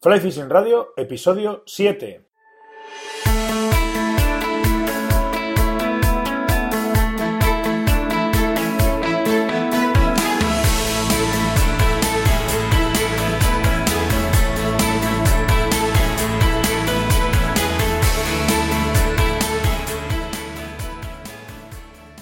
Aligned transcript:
Fly 0.00 0.20
Fishing 0.20 0.48
Radio, 0.48 0.92
episodio 0.96 1.64
7. 1.66 2.27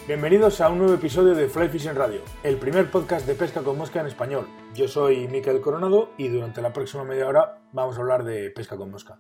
Bienvenidos 0.07 0.61
a 0.61 0.69
un 0.69 0.79
nuevo 0.79 0.95
episodio 0.95 1.35
de 1.35 1.49
Fly 1.49 1.69
Fishing 1.69 1.97
Radio, 1.97 2.21
el 2.45 2.59
primer 2.59 2.89
podcast 2.93 3.27
de 3.27 3.35
pesca 3.35 3.63
con 3.63 3.77
mosca 3.77 3.99
en 3.99 4.07
español. 4.07 4.47
Yo 4.73 4.87
soy 4.87 5.27
Miquel 5.27 5.61
Coronado 5.61 6.11
y 6.17 6.29
durante 6.29 6.63
la 6.63 6.73
próxima 6.73 7.03
media 7.03 7.27
hora 7.27 7.59
vamos 7.73 7.99
a 7.99 8.03
hablar 8.03 8.23
de 8.23 8.53
pesca 8.53 8.77
con 8.77 8.93
mosca. 8.93 9.19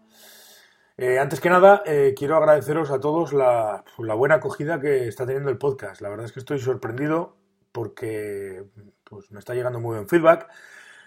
Eh, 0.96 1.19
antes 1.19 1.41
que 1.41 1.51
nada, 1.51 1.83
eh, 1.87 2.15
quiero 2.16 2.37
agradeceros 2.37 2.93
a 2.93 3.01
todos 3.01 3.33
la, 3.33 3.83
buena 3.98 4.37
acogida 4.37 4.80
que 4.80 5.09
está 5.09 5.27
teniendo 5.27 5.51
el 5.51 5.59
podcast. 5.59 6.01
La 6.02 6.09
verdad 6.09 6.27
es 6.27 6.30
que 6.30 6.38
estoy 6.38 6.60
sorprendido 6.60 7.34
porque 7.73 8.62
pues, 9.02 9.32
me 9.32 9.41
está 9.41 9.55
llegando 9.55 9.80
muy 9.80 9.96
buen 9.96 10.09
feedback. 10.09 10.46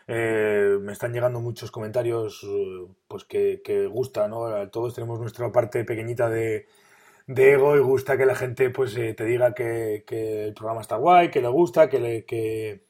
Eh, 0.08 0.77
me 0.81 0.91
están 0.91 1.14
llegando 1.14 1.39
muchos 1.39 1.72
comentarios 1.72 2.45
pues 3.08 3.23
que, 3.23 3.61
que 3.64 3.88
gustan, 3.88 4.31
¿no? 4.31 4.70
Todos 4.72 4.94
tenemos 4.94 5.22
nuestra 5.22 5.50
parte 5.53 5.86
pequeñita 5.86 6.30
de, 6.30 6.67
de 7.29 7.53
ego 7.53 7.75
y 7.75 7.79
gusta 7.79 8.17
que 8.17 8.25
la 8.25 8.33
gente 8.33 8.71
pues 8.71 8.97
eh, 8.97 9.13
te 9.13 9.23
diga 9.23 9.53
que, 9.53 10.03
el 10.47 10.53
programa 10.55 10.81
está 10.81 10.95
guay, 10.95 11.29
que 11.29 11.41
le 11.41 11.47
gusta, 11.47 11.88
que, 11.88 11.99
le, 11.99 12.25
que, 12.25 12.85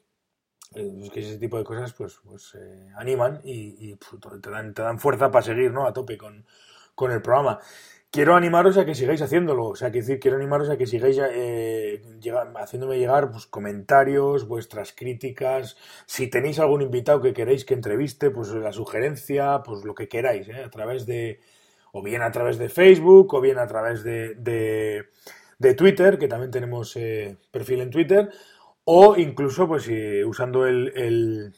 eh, 0.74 1.10
ese 1.14 1.36
tipo 1.36 1.58
de 1.58 1.64
cosas 1.64 1.92
pues, 1.92 2.18
pues 2.24 2.54
eh, 2.54 2.88
animan 2.96 3.42
y, 3.44 3.96
te, 3.96 4.50
dan, 4.50 4.72
te 4.72 4.80
dan 4.80 4.98
fuerza 4.98 5.30
para 5.30 5.44
seguir 5.44 5.70
¿no? 5.72 5.86
a 5.86 5.92
tope 5.92 6.16
con, 6.16 6.46
el 7.12 7.22
programa. 7.22 7.58
Quiero 8.10 8.34
animaros 8.34 8.78
a 8.78 8.86
que 8.86 8.94
sigáis 8.94 9.20
haciéndolo, 9.20 9.66
o 9.66 9.76
sea, 9.76 9.90
decir, 9.90 10.18
quiero 10.18 10.38
animaros 10.38 10.70
a 10.70 10.76
que 10.78 10.86
sigáis 10.86 11.18
haciéndome 12.56 12.98
llegar 12.98 13.30
pues, 13.30 13.46
comentarios, 13.46 14.48
vuestras 14.48 14.92
críticas, 14.92 15.76
si 16.06 16.28
tenéis 16.28 16.58
algún 16.58 16.80
invitado 16.82 17.20
que 17.20 17.34
queréis 17.34 17.64
que 17.64 17.74
entreviste, 17.74 18.30
pues 18.30 18.48
la 18.52 18.72
sugerencia, 18.72 19.62
pues 19.62 19.84
lo 19.84 19.94
que 19.94 20.08
queráis, 20.08 20.48
a 20.48 20.70
través 20.70 21.06
de, 21.06 21.40
o 21.92 22.02
bien 22.02 22.22
a 22.22 22.30
través 22.30 22.58
de 22.58 22.68
Facebook, 22.68 23.34
o 23.34 23.40
bien 23.40 23.58
a 23.58 23.66
través 23.66 24.02
de, 24.04 24.34
de, 25.58 25.74
Twitter, 25.74 26.18
que 26.18 26.28
también 26.28 26.50
tenemos 26.50 26.96
eh, 26.96 27.36
perfil 27.50 27.80
en 27.80 27.90
Twitter, 27.90 28.30
o 28.84 29.16
incluso 29.16 29.68
pues 29.68 29.88
usando 30.26 30.66
el, 30.66 30.92
el, 30.96 31.54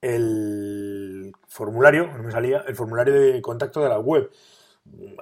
el, 0.00 1.32
formulario, 1.48 2.08
no 2.16 2.22
me 2.22 2.32
salía, 2.32 2.64
el 2.66 2.74
formulario 2.74 3.14
de 3.14 3.40
contacto 3.42 3.80
de 3.80 3.88
la 3.88 3.98
web. 3.98 4.30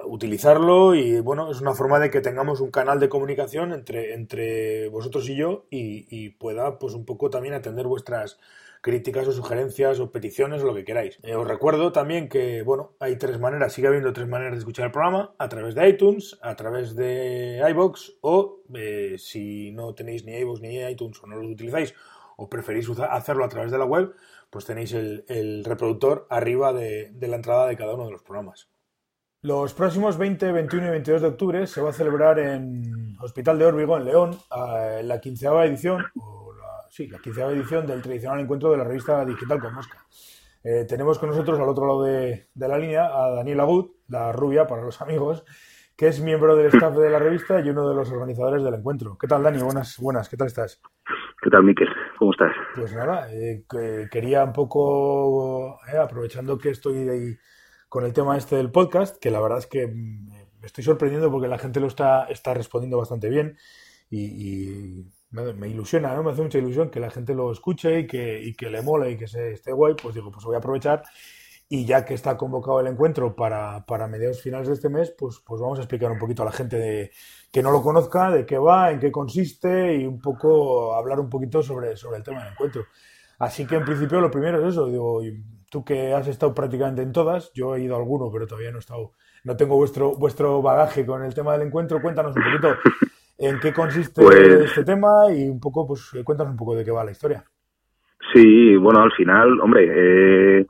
Utilizarlo 0.05 0.93
y 0.93 1.21
bueno, 1.21 1.49
es 1.49 1.61
una 1.61 1.73
forma 1.73 1.97
de 1.97 2.09
que 2.09 2.19
tengamos 2.19 2.59
un 2.59 2.69
canal 2.69 2.99
de 2.99 3.07
comunicación 3.07 3.71
entre, 3.71 4.13
entre 4.13 4.89
vosotros 4.89 5.29
y 5.29 5.37
yo 5.37 5.67
y, 5.69 6.05
y 6.09 6.31
pueda 6.31 6.79
pues 6.79 6.95
un 6.95 7.05
poco 7.05 7.29
también 7.29 7.53
atender 7.53 7.87
vuestras 7.87 8.39
críticas 8.83 9.25
o 9.29 9.31
sugerencias 9.31 10.01
o 10.01 10.11
peticiones 10.11 10.61
o 10.61 10.65
lo 10.67 10.75
que 10.75 10.83
queráis. 10.83 11.17
Eh, 11.23 11.35
os 11.35 11.47
recuerdo 11.47 11.93
también 11.93 12.27
que, 12.27 12.63
bueno, 12.63 12.91
hay 12.99 13.15
tres 13.15 13.39
maneras, 13.39 13.71
sigue 13.71 13.87
habiendo 13.87 14.11
tres 14.11 14.27
maneras 14.27 14.55
de 14.55 14.59
escuchar 14.59 14.87
el 14.87 14.91
programa, 14.91 15.33
a 15.39 15.47
través 15.47 15.73
de 15.73 15.87
iTunes, 15.87 16.37
a 16.41 16.53
través 16.57 16.93
de 16.93 17.63
iBox 17.69 18.17
o 18.19 18.59
eh, 18.75 19.15
si 19.17 19.71
no 19.71 19.95
tenéis 19.95 20.25
ni 20.25 20.33
iBox 20.33 20.59
ni 20.59 20.83
iTunes 20.83 21.17
o 21.23 21.27
no 21.27 21.37
los 21.37 21.49
utilizáis 21.49 21.95
o 22.35 22.49
preferís 22.49 22.89
hacerlo 23.09 23.45
a 23.45 23.47
través 23.47 23.71
de 23.71 23.77
la 23.77 23.85
web, 23.85 24.13
pues 24.49 24.65
tenéis 24.65 24.91
el, 24.91 25.63
reproductor 25.63 26.27
arriba 26.29 26.73
de, 26.73 27.13
la 27.21 27.37
entrada 27.37 27.67
de 27.67 27.77
cada 27.77 27.93
uno 27.93 28.07
de 28.07 28.11
los 28.11 28.21
programas. 28.21 28.69
Los 29.41 29.73
próximos 29.73 30.17
20, 30.17 30.51
21 30.51 30.87
y 30.87 30.89
22 30.89 31.21
de 31.21 31.27
octubre 31.29 31.67
se 31.67 31.79
va 31.79 31.91
a 31.91 31.93
celebrar 31.93 32.37
en 32.37 33.15
Hospital 33.21 33.59
de 33.59 33.65
Órbigo, 33.65 33.95
en 33.95 34.05
León, 34.05 34.37
la 35.03 35.21
quinceava 35.21 35.65
edición, 35.65 36.03
sí, 36.93 37.07
la 37.07 37.17
quinceava 37.17 37.51
edición 37.51 37.87
del 37.87 38.03
tradicional 38.03 38.39
encuentro 38.39 38.69
de 38.69 38.77
la 38.77 38.83
revista 38.83 39.25
digital 39.25 39.59
con 39.59 39.73
mosca. 39.73 40.05
Eh, 40.63 40.85
tenemos 40.87 41.17
con 41.17 41.29
nosotros 41.29 41.59
al 41.59 41.67
otro 41.67 41.87
lado 41.87 42.03
de, 42.03 42.49
la 42.53 42.77
línea 42.77 43.05
a 43.05 43.31
Daniela 43.31 43.63
Agut, 43.63 43.95
la 44.09 44.31
rubia 44.31 44.67
para 44.67 44.83
los 44.83 45.01
amigos, 45.01 45.43
que 45.97 46.07
es 46.07 46.21
miembro 46.21 46.55
del 46.55 46.67
staff 46.67 46.95
de 46.95 47.09
la 47.09 47.17
revista 47.17 47.59
y 47.59 47.69
uno 47.69 47.89
de 47.89 47.95
los 47.95 48.11
organizadores 48.11 48.63
del 48.63 48.75
encuentro. 48.75 49.17
¿Qué 49.17 49.25
tal, 49.25 49.41
Dani? 49.41 49.59
Buenas, 49.63 49.97
buenas, 49.97 50.29
¿qué 50.29 50.37
tal 50.37 50.45
estás? 50.45 50.79
¿Qué 51.41 51.49
tal, 51.49 51.63
Miquel? 51.63 51.87
¿Cómo 52.19 52.31
estás? 52.31 52.53
Pues 52.75 52.93
nada, 52.93 53.27
eh, 53.33 53.65
quería 54.11 54.43
un 54.43 54.53
poco, 54.53 55.79
eh, 55.91 55.97
aprovechando 55.97 56.59
que 56.59 56.69
estoy 56.69 57.09
ahí 57.09 57.35
con 57.89 58.05
el 58.05 58.13
tema 58.13 58.37
este 58.37 58.55
del 58.55 58.69
podcast, 58.69 59.17
que 59.19 59.31
la 59.31 59.41
verdad 59.41 59.57
es 59.57 59.67
que 59.67 59.87
mm, 59.87 60.29
me 60.29 60.67
estoy 60.67 60.83
sorprendiendo 60.83 61.31
porque 61.31 61.47
la 61.47 61.57
gente 61.57 61.79
lo 61.79 61.87
está, 61.87 62.25
está 62.25 62.53
respondiendo 62.53 62.99
bastante 62.99 63.29
bien 63.29 63.57
y 64.11 65.07
me, 65.33 65.67
ilusiona, 65.67 66.15
¿no? 66.15 66.23
Me 66.23 66.31
hace 66.31 66.41
mucha 66.41 66.59
ilusión 66.59 66.89
que 66.89 66.99
la 66.99 67.09
gente 67.09 67.33
lo 67.33 67.51
escuche 67.51 68.01
y 68.01 68.07
que, 68.07 68.41
y 68.41 68.53
que 68.53 68.69
le 68.69 68.81
mole 68.81 69.11
y 69.11 69.17
que 69.17 69.27
se, 69.27 69.53
esté 69.53 69.71
guay, 69.71 69.95
pues 70.01 70.15
digo, 70.15 70.31
pues 70.31 70.45
voy 70.45 70.55
a 70.55 70.59
aprovechar 70.59 71.03
y 71.69 71.85
ya 71.85 72.05
que 72.05 72.13
está 72.13 72.37
convocado 72.37 72.81
el 72.81 72.87
encuentro 72.87 73.35
para, 73.35 73.83
para 73.87 74.07
mediados 74.07 74.41
finales 74.41 74.67
de 74.67 74.75
este 74.75 74.89
mes, 74.89 75.09
pues, 75.17 75.41
pues 75.43 75.59
vamos 75.59 75.79
a 75.79 75.81
explicar 75.81 76.11
un 76.11 76.19
poquito 76.19 76.43
a 76.43 76.45
la 76.45 76.51
gente 76.51 76.77
de, 76.77 77.11
que 77.51 77.63
no 77.63 77.71
lo 77.71 77.81
conozca, 77.81 78.29
de 78.29 78.45
qué 78.45 78.59
va, 78.59 78.91
en 78.91 78.99
qué 78.99 79.11
consiste 79.11 79.95
y 79.95 80.05
un 80.05 80.21
poco 80.21 80.93
hablar 80.93 81.19
un 81.19 81.29
poquito 81.29 81.63
sobre, 81.63 81.97
sobre 81.97 82.17
el 82.17 82.23
tema 82.23 82.43
del 82.43 82.53
encuentro. 82.53 82.85
Así 83.39 83.65
que 83.65 83.75
en 83.75 83.85
principio 83.85 84.21
lo 84.21 84.29
primero 84.29 84.61
es 84.61 84.73
eso, 84.73 84.85
digo, 84.85 85.21
tú 85.69 85.83
que 85.83 86.13
has 86.13 86.27
estado 86.27 86.53
prácticamente 86.53 87.01
en 87.01 87.11
todas, 87.11 87.51
yo 87.53 87.75
he 87.75 87.81
ido 87.81 87.95
a 87.95 87.97
alguno, 87.97 88.29
pero 88.31 88.45
todavía 88.45 88.69
no 88.69 88.77
he 88.77 88.79
estado, 88.79 89.13
no 89.43 89.57
tengo 89.57 89.75
vuestro, 89.75 90.15
vuestro 90.15 90.61
bagaje 90.61 91.05
con 91.05 91.23
el 91.23 91.33
tema 91.33 91.53
del 91.53 91.63
encuentro, 91.63 92.01
cuéntanos 92.01 92.35
un 92.35 92.43
poquito 92.43 92.75
en 93.37 93.59
qué 93.59 93.73
consiste 93.73 94.21
pues 94.21 94.37
este 94.37 94.83
tema 94.83 95.31
y 95.31 95.49
un 95.49 95.59
poco, 95.59 95.87
pues 95.87 96.11
cuéntanos 96.23 96.51
un 96.51 96.57
poco 96.57 96.75
de 96.75 96.85
qué 96.85 96.91
va 96.91 97.03
la 97.03 97.11
historia. 97.11 97.43
Sí, 98.31 98.75
bueno, 98.77 99.01
al 99.01 99.11
final, 99.11 99.59
hombre, 99.59 99.89
eh, 100.61 100.65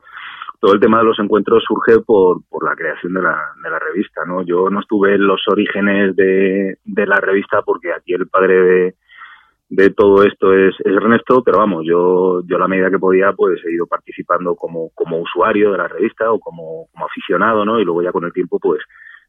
todo 0.60 0.74
el 0.74 0.80
tema 0.80 0.98
de 0.98 1.04
los 1.04 1.18
encuentros 1.18 1.62
surge 1.62 2.00
por, 2.00 2.42
por 2.48 2.64
la 2.64 2.74
creación 2.74 3.14
de 3.14 3.22
la, 3.22 3.38
de 3.62 3.70
la 3.70 3.78
revista, 3.78 4.24
¿no? 4.26 4.42
Yo 4.42 4.70
no 4.70 4.80
estuve 4.80 5.14
en 5.14 5.26
los 5.26 5.42
orígenes 5.48 6.16
de, 6.16 6.78
de 6.84 7.06
la 7.06 7.20
revista 7.20 7.62
porque 7.62 7.92
aquí 7.92 8.14
el 8.14 8.28
padre 8.28 8.54
de, 8.54 8.94
de 9.68 9.90
todo 9.90 10.24
esto 10.24 10.52
es, 10.52 10.74
es, 10.80 10.94
Ernesto, 10.94 11.42
pero 11.44 11.58
vamos, 11.58 11.84
yo, 11.86 12.42
yo 12.46 12.56
a 12.56 12.60
la 12.60 12.68
medida 12.68 12.90
que 12.90 12.98
podía, 12.98 13.32
pues 13.32 13.60
he 13.64 13.72
ido 13.72 13.86
participando 13.86 14.54
como, 14.56 14.90
como 14.94 15.20
usuario 15.20 15.72
de 15.72 15.78
la 15.78 15.88
revista 15.88 16.30
o 16.32 16.38
como, 16.38 16.86
como 16.92 17.06
aficionado, 17.06 17.64
¿no? 17.64 17.78
Y 17.78 17.84
luego 17.84 18.02
ya 18.02 18.12
con 18.12 18.24
el 18.24 18.32
tiempo, 18.32 18.58
pues, 18.58 18.80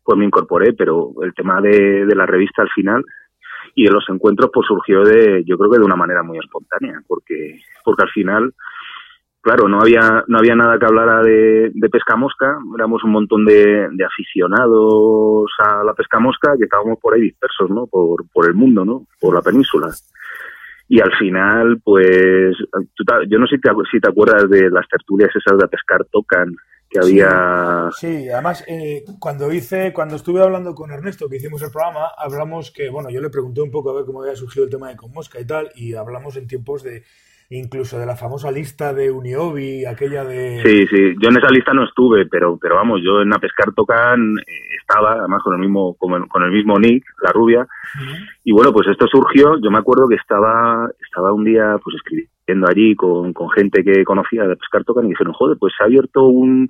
pues 0.03 0.17
me 0.17 0.25
incorporé, 0.25 0.73
pero 0.73 1.11
el 1.21 1.33
tema 1.33 1.61
de, 1.61 2.05
de 2.05 2.15
la 2.15 2.25
revista 2.25 2.61
al 2.61 2.69
final 2.69 3.03
y 3.75 3.83
de 3.83 3.91
los 3.91 4.05
encuentros 4.09 4.49
pues 4.53 4.65
surgió 4.65 5.03
de 5.03 5.43
yo 5.45 5.57
creo 5.57 5.69
que 5.69 5.79
de 5.79 5.85
una 5.85 5.97
manera 5.97 6.23
muy 6.23 6.39
espontánea 6.39 7.01
porque 7.05 7.59
porque 7.83 8.03
al 8.03 8.09
final 8.09 8.53
claro 9.41 9.67
no 9.67 9.81
había 9.81 10.23
no 10.27 10.37
había 10.39 10.55
nada 10.55 10.79
que 10.79 10.85
hablara 10.85 11.21
de, 11.21 11.71
pesca 11.91 12.15
mosca 12.15 12.57
éramos 12.73 13.03
un 13.03 13.11
montón 13.11 13.45
de, 13.45 13.87
aficionados 14.05 15.51
a 15.59 15.83
la 15.83 15.93
pesca 15.93 16.19
mosca 16.19 16.55
que 16.57 16.63
estábamos 16.63 16.97
por 16.99 17.13
ahí 17.13 17.21
dispersos 17.21 17.69
no 17.69 17.85
por 17.85 18.25
por 18.31 18.47
el 18.47 18.55
mundo 18.55 18.85
no 18.85 19.05
por 19.19 19.35
la 19.35 19.41
península. 19.41 19.89
Y 20.87 21.01
al 21.01 21.11
final 21.17 21.81
pues 21.83 22.55
yo 23.27 23.39
no 23.39 23.47
sé 23.47 23.55
si 23.55 23.61
te, 23.61 23.69
si 23.91 23.99
te 23.99 24.09
acuerdas 24.09 24.49
de 24.49 24.69
las 24.69 24.87
tertulias 24.87 25.35
esas 25.35 25.57
de 25.57 25.67
pescar 25.67 26.05
tocan 26.11 26.55
que 26.89 26.99
había... 26.99 27.89
Sí, 27.97 28.29
además, 28.29 28.63
eh, 28.67 29.03
cuando 29.19 29.51
hice, 29.51 29.93
cuando 29.93 30.15
estuve 30.15 30.41
hablando 30.41 30.73
con 30.75 30.91
Ernesto, 30.91 31.29
que 31.29 31.37
hicimos 31.37 31.61
el 31.61 31.71
programa, 31.71 32.11
hablamos 32.17 32.71
que, 32.71 32.89
bueno, 32.89 33.09
yo 33.09 33.21
le 33.21 33.29
pregunté 33.29 33.61
un 33.61 33.71
poco 33.71 33.91
a 33.91 33.95
ver 33.95 34.05
cómo 34.05 34.21
había 34.21 34.35
surgido 34.35 34.65
el 34.65 34.71
tema 34.71 34.89
de 34.89 34.95
Conmosca 34.95 35.39
y 35.39 35.45
tal, 35.45 35.71
y 35.75 35.93
hablamos 35.95 36.37
en 36.37 36.47
tiempos 36.47 36.83
de, 36.83 37.03
incluso 37.49 37.99
de 37.99 38.05
la 38.05 38.15
famosa 38.15 38.51
lista 38.51 38.93
de 38.93 39.11
Uniobi, 39.11 39.85
aquella 39.85 40.23
de... 40.23 40.61
Sí, 40.63 40.87
sí, 40.87 41.15
yo 41.21 41.29
en 41.29 41.37
esa 41.37 41.49
lista 41.49 41.73
no 41.73 41.83
estuve, 41.83 42.25
pero 42.25 42.57
pero 42.59 42.75
vamos, 42.75 43.01
yo 43.03 43.21
en 43.21 43.29
la 43.29 43.39
pescar 43.39 43.73
tocan 43.73 44.37
eh, 44.39 44.75
estaba, 44.79 45.13
además 45.13 45.43
con 45.43 45.53
el 45.53 45.59
mismo 45.59 45.95
con 45.95 46.43
el, 46.43 46.51
mismo 46.51 46.79
Nick, 46.79 47.05
la 47.21 47.31
rubia, 47.31 47.67
y 48.43 48.51
bueno, 48.51 48.71
pues 48.73 48.87
esto 48.87 49.05
surgió, 49.07 49.59
yo 49.61 49.69
me 49.69 49.77
acuerdo 49.77 50.07
que 50.07 50.15
estaba 50.15 50.89
estaba 51.05 51.33
un 51.33 51.43
día 51.43 51.77
pues 51.83 51.95
escribiendo 51.97 52.67
allí 52.67 52.95
con, 52.95 53.33
con 53.33 53.49
gente 53.51 53.83
que 53.83 54.03
conocía 54.03 54.43
de 54.43 54.55
pescar 54.55 54.83
tocan 54.83 55.05
y 55.05 55.09
dijeron, 55.09 55.33
joder, 55.33 55.57
pues 55.59 55.73
se 55.77 55.83
ha 55.83 55.85
abierto 55.85 56.23
un 56.23 56.69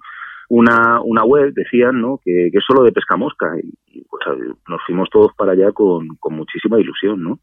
una, 0.49 1.01
una 1.01 1.23
web, 1.23 1.53
decían, 1.53 2.01
¿no? 2.01 2.19
Que, 2.23 2.49
que 2.51 2.57
es 2.57 2.63
solo 2.65 2.83
de 2.83 2.91
pesca 2.91 3.17
mosca. 3.17 3.51
Y, 3.61 4.03
pues 4.09 4.23
nos 4.67 4.81
fuimos 4.85 5.09
todos 5.09 5.33
para 5.35 5.53
allá 5.53 5.71
con, 5.71 6.07
con 6.19 6.35
muchísima 6.35 6.79
ilusión, 6.79 7.23
¿no? 7.23 7.39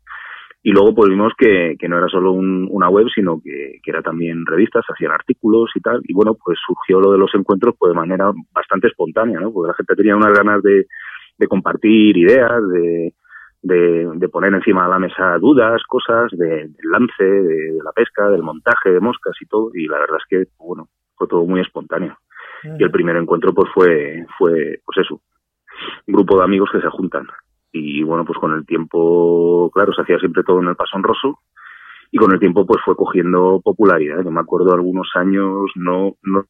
Y 0.64 0.70
luego 0.70 0.94
pues 0.94 1.10
vimos 1.10 1.32
que, 1.36 1.74
que 1.76 1.88
no 1.88 1.98
era 1.98 2.06
solo 2.08 2.32
una 2.32 2.88
web, 2.88 3.06
sino 3.12 3.40
que, 3.42 3.80
que, 3.82 3.90
era 3.90 4.00
también 4.00 4.46
revistas, 4.46 4.84
hacían 4.88 5.10
artículos 5.10 5.70
y 5.74 5.80
tal. 5.80 6.00
Y 6.04 6.14
bueno, 6.14 6.34
pues 6.34 6.56
surgió 6.64 7.00
lo 7.00 7.10
de 7.10 7.18
los 7.18 7.34
encuentros 7.34 7.74
pues 7.76 7.90
de 7.90 7.98
manera 7.98 8.30
bastante 8.52 8.86
espontánea, 8.86 9.40
¿no? 9.40 9.52
Porque 9.52 9.68
la 9.68 9.74
gente 9.74 9.96
tenía 9.96 10.14
unas 10.14 10.32
ganas 10.38 10.62
de, 10.62 10.86
de 11.36 11.46
compartir 11.48 12.16
ideas, 12.16 12.62
de, 12.68 13.12
de, 13.62 14.08
de, 14.14 14.28
poner 14.28 14.54
encima 14.54 14.84
de 14.84 14.90
la 14.90 14.98
mesa 15.00 15.36
dudas, 15.38 15.82
cosas, 15.88 16.30
de, 16.30 16.46
del 16.46 16.90
lance, 16.92 17.24
de, 17.24 17.72
de, 17.72 17.82
la 17.82 17.90
pesca, 17.90 18.30
del 18.30 18.42
montaje 18.42 18.90
de 18.90 19.00
moscas 19.00 19.34
y 19.40 19.46
todo. 19.46 19.70
Y 19.74 19.88
la 19.88 19.98
verdad 19.98 20.18
es 20.18 20.26
que, 20.28 20.52
bueno, 20.58 20.86
fue 21.16 21.26
todo 21.26 21.44
muy 21.44 21.60
espontáneo. 21.60 22.16
Y 22.64 22.82
el 22.82 22.90
primer 22.90 23.16
encuentro 23.16 23.52
pues 23.52 23.70
fue, 23.74 24.24
fue 24.38 24.80
pues 24.84 24.98
eso, 24.98 25.20
un 26.06 26.14
grupo 26.14 26.38
de 26.38 26.44
amigos 26.44 26.70
que 26.72 26.80
se 26.80 26.88
juntan. 26.88 27.26
Y 27.72 28.02
bueno, 28.02 28.24
pues 28.24 28.38
con 28.38 28.52
el 28.52 28.66
tiempo, 28.66 29.70
claro, 29.72 29.92
se 29.92 30.02
hacía 30.02 30.18
siempre 30.18 30.44
todo 30.44 30.60
en 30.60 30.68
el 30.68 30.76
Paso 30.76 30.98
Rosso 30.98 31.40
y 32.10 32.18
con 32.18 32.32
el 32.32 32.38
tiempo 32.38 32.66
pues 32.66 32.82
fue 32.84 32.94
cogiendo 32.94 33.60
popularidad. 33.64 34.22
Yo 34.22 34.30
me 34.30 34.40
acuerdo 34.40 34.74
algunos 34.74 35.08
años, 35.14 35.70
no, 35.74 36.16
no, 36.22 36.44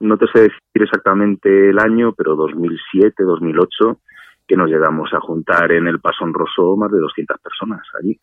no 0.00 0.18
te 0.18 0.26
sé 0.32 0.40
decir 0.42 0.60
exactamente 0.74 1.70
el 1.70 1.78
año, 1.78 2.12
pero 2.12 2.36
2007, 2.36 3.24
2008, 3.24 4.00
que 4.46 4.56
nos 4.56 4.68
llegamos 4.68 5.12
a 5.14 5.20
juntar 5.20 5.72
en 5.72 5.88
el 5.88 6.00
Paso 6.00 6.26
Rosso 6.26 6.76
más 6.76 6.92
de 6.92 6.98
200 6.98 7.40
personas 7.40 7.80
allí. 7.98 8.20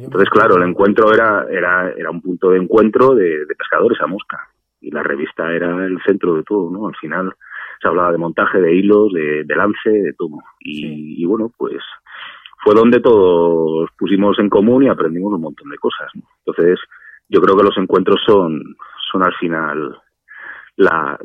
Entonces, 0.00 0.30
claro, 0.30 0.56
el 0.56 0.62
encuentro 0.62 1.12
era, 1.12 1.44
era, 1.50 1.90
era 1.90 2.10
un 2.10 2.22
punto 2.22 2.50
de 2.50 2.58
encuentro 2.58 3.16
de, 3.16 3.44
de 3.44 3.54
pescadores 3.56 4.00
a 4.00 4.06
mosca 4.06 4.48
y 4.80 4.90
la 4.90 5.02
revista 5.02 5.52
era 5.52 5.84
el 5.86 5.98
centro 6.04 6.34
de 6.34 6.42
todo, 6.42 6.70
¿no? 6.70 6.88
Al 6.88 6.96
final 6.96 7.32
se 7.80 7.88
hablaba 7.88 8.12
de 8.12 8.18
montaje, 8.18 8.60
de 8.60 8.74
hilos, 8.74 9.12
de, 9.12 9.44
lance, 9.56 9.90
de 9.90 10.12
todo. 10.14 10.38
Y, 10.60 11.24
bueno, 11.26 11.50
pues 11.56 11.82
fue 12.62 12.74
donde 12.74 13.00
todos 13.00 13.88
pusimos 13.98 14.38
en 14.38 14.48
común 14.48 14.84
y 14.84 14.88
aprendimos 14.88 15.32
un 15.34 15.40
montón 15.40 15.70
de 15.70 15.78
cosas. 15.78 16.10
Entonces, 16.44 16.80
yo 17.28 17.40
creo 17.40 17.56
que 17.56 17.64
los 17.64 17.76
encuentros 17.78 18.20
son, 18.26 18.76
son 19.10 19.22
al 19.22 19.34
final 19.34 20.00
la, 20.76 21.18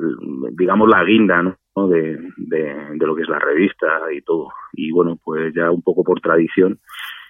digamos, 0.51 0.89
la 0.89 1.03
guinda, 1.03 1.41
¿no? 1.41 1.55
De, 1.87 2.19
de, 2.37 2.97
lo 2.97 3.15
que 3.15 3.23
es 3.23 3.29
la 3.29 3.39
revista 3.39 4.11
y 4.13 4.21
todo. 4.21 4.49
Y 4.73 4.91
bueno, 4.91 5.17
pues 5.23 5.53
ya 5.53 5.71
un 5.71 5.81
poco 5.81 6.03
por 6.03 6.19
tradición, 6.19 6.79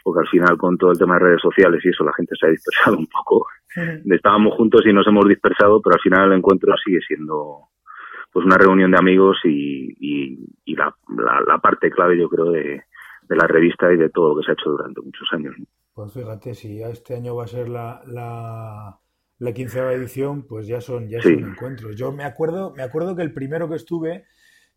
porque 0.03 0.21
al 0.21 0.27
final 0.27 0.57
con 0.57 0.77
todo 0.77 0.91
el 0.91 0.97
tema 0.97 1.15
de 1.15 1.25
redes 1.25 1.41
sociales 1.41 1.81
y 1.83 1.89
eso 1.89 2.03
la 2.03 2.13
gente 2.13 2.35
se 2.39 2.47
ha 2.47 2.49
dispersado 2.49 2.97
un 2.97 3.07
poco. 3.07 3.47
Estábamos 3.75 4.55
juntos 4.55 4.81
y 4.85 4.93
nos 4.93 5.07
hemos 5.07 5.27
dispersado, 5.27 5.81
pero 5.81 5.95
al 5.95 6.01
final 6.01 6.31
el 6.31 6.37
encuentro 6.37 6.73
sigue 6.83 6.99
siendo 7.07 7.69
pues 8.31 8.45
una 8.45 8.57
reunión 8.57 8.91
de 8.91 8.97
amigos 8.97 9.37
y, 9.43 9.95
y, 9.99 10.75
la, 10.75 10.95
la, 11.45 11.57
parte 11.57 11.91
clave 11.91 12.17
yo 12.17 12.29
creo 12.29 12.51
de, 12.51 12.83
de, 13.23 13.35
la 13.35 13.45
revista 13.45 13.91
y 13.91 13.97
de 13.97 14.09
todo 14.09 14.29
lo 14.29 14.39
que 14.39 14.45
se 14.45 14.51
ha 14.51 14.53
hecho 14.53 14.71
durante 14.71 15.01
muchos 15.01 15.27
años. 15.33 15.55
Pues 15.93 16.13
fíjate, 16.13 16.53
si 16.53 16.81
este 16.81 17.15
año 17.15 17.35
va 17.35 17.43
a 17.43 17.47
ser 17.47 17.67
la, 17.67 18.01
la, 18.07 18.97
la 19.39 19.53
quinceava 19.53 19.93
edición, 19.93 20.43
pues 20.47 20.65
ya 20.67 20.79
son, 20.79 21.09
ya 21.09 21.21
son 21.21 21.39
encuentros. 21.39 21.95
Yo 21.97 22.13
me 22.13 22.23
acuerdo, 22.23 22.73
me 22.75 22.83
acuerdo 22.83 23.15
que 23.15 23.21
el 23.21 23.33
primero 23.33 23.69
que 23.69 23.75
estuve 23.75 24.25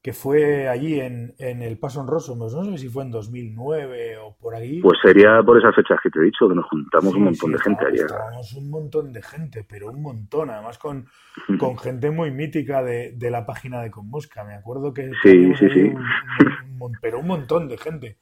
que 0.05 0.13
fue 0.13 0.69
allí 0.69 1.01
en, 1.01 1.35
en 1.39 1.63
el 1.63 1.79
Paso 1.79 2.03
en 2.03 2.07
Rosso, 2.07 2.37
no 2.37 2.51
sé 2.51 2.77
si 2.77 2.91
fue 2.91 3.05
en 3.05 3.11
2009 3.11 4.19
o 4.19 4.37
por 4.37 4.55
ahí. 4.55 4.83
Pues 4.83 4.99
sería 5.03 5.43
por 5.43 5.57
esas 5.57 5.75
fechas 5.75 5.99
que 6.03 6.11
te 6.11 6.19
he 6.19 6.25
dicho, 6.25 6.47
que 6.47 6.55
nos 6.55 6.67
juntamos 6.67 7.15
un 7.15 7.25
montón 7.25 7.53
de 7.53 7.59
gente 7.59 7.87
allí. 7.87 7.97
Estábamos 7.97 8.53
un 8.53 8.69
montón 8.69 9.15
de 9.15 9.23
gente, 9.23 9.67
pero 9.67 9.89
un 9.89 10.03
montón, 10.03 10.51
además 10.51 10.77
con, 10.77 11.07
con 11.59 11.79
gente 11.79 12.11
muy 12.11 12.31
mítica 12.31 12.83
de, 12.83 13.13
de, 13.17 13.31
la 13.31 13.47
página 13.47 13.81
de 13.81 13.91
Conmosca. 13.91 14.45
Me 14.45 14.57
acuerdo 14.57 14.93
que 14.93 15.11
sí, 15.23 15.55
sí, 15.55 15.71
sí. 15.71 15.95
pero 17.01 17.21
un 17.21 17.27
montón 17.27 17.67
de 17.67 17.79
gente. 17.79 18.19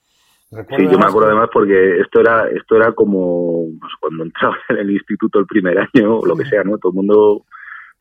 sí, 0.50 0.88
yo 0.88 0.99
me 1.00 1.06
acuerdo 1.06 1.31
además 1.31 1.49
porque 1.52 1.99
esto 1.99 2.20
era 2.20 2.49
esto 2.49 2.76
era 2.76 2.93
como 2.93 3.67
pues, 3.81 3.93
cuando 3.99 4.23
entraba 4.23 4.55
en 4.69 4.76
el 4.76 4.90
instituto 4.93 5.40
el 5.40 5.46
primer 5.46 5.76
año 5.81 6.20
o 6.20 6.26
lo 6.26 6.37
que 6.37 6.44
sea, 6.44 6.62
¿no? 6.62 6.79
Todo 6.79 6.93
el 6.93 6.96
mundo 6.96 7.44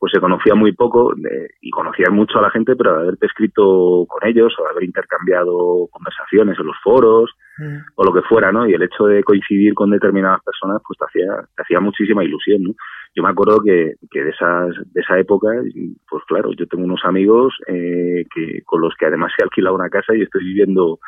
pues 0.02 0.10
se 0.12 0.20
conocía 0.20 0.56
muy 0.56 0.72
poco 0.72 1.14
y 1.60 1.70
conocías 1.70 2.10
mucho 2.10 2.40
a 2.40 2.42
la 2.42 2.50
gente, 2.50 2.74
pero 2.74 2.96
haberte 2.96 3.26
escrito 3.26 4.04
con 4.08 4.28
ellos 4.28 4.52
o 4.58 4.68
haber 4.68 4.82
intercambiado 4.82 5.86
conversaciones 5.92 6.58
en 6.58 6.66
los 6.66 6.76
foros 6.82 7.30
mm. 7.56 7.76
o 7.94 8.02
lo 8.02 8.12
que 8.12 8.22
fuera, 8.22 8.50
¿no? 8.50 8.66
Y 8.66 8.72
el 8.72 8.82
hecho 8.82 9.04
de 9.06 9.22
coincidir 9.22 9.74
con 9.74 9.90
determinadas 9.90 10.42
personas, 10.42 10.82
pues 10.84 10.98
te 10.98 11.04
hacía, 11.04 11.46
te 11.54 11.62
hacía 11.62 11.78
muchísima 11.78 12.24
ilusión, 12.24 12.64
¿no? 12.64 12.74
Yo 13.14 13.22
me 13.22 13.28
acuerdo 13.28 13.62
que, 13.62 13.94
que 14.10 14.24
de, 14.24 14.30
esas, 14.30 14.74
de 14.92 15.00
esa 15.02 15.20
época, 15.20 15.50
pues 16.10 16.24
claro, 16.26 16.50
yo 16.58 16.66
tengo 16.66 16.82
unos 16.82 17.04
amigos 17.04 17.54
eh, 17.68 18.24
que 18.34 18.62
con 18.64 18.80
los 18.80 18.96
que 18.98 19.06
además 19.06 19.30
he 19.38 19.44
alquilado 19.44 19.76
una 19.76 19.88
casa 19.88 20.16
y 20.16 20.22
estoy 20.22 20.42
viviendo 20.42 20.98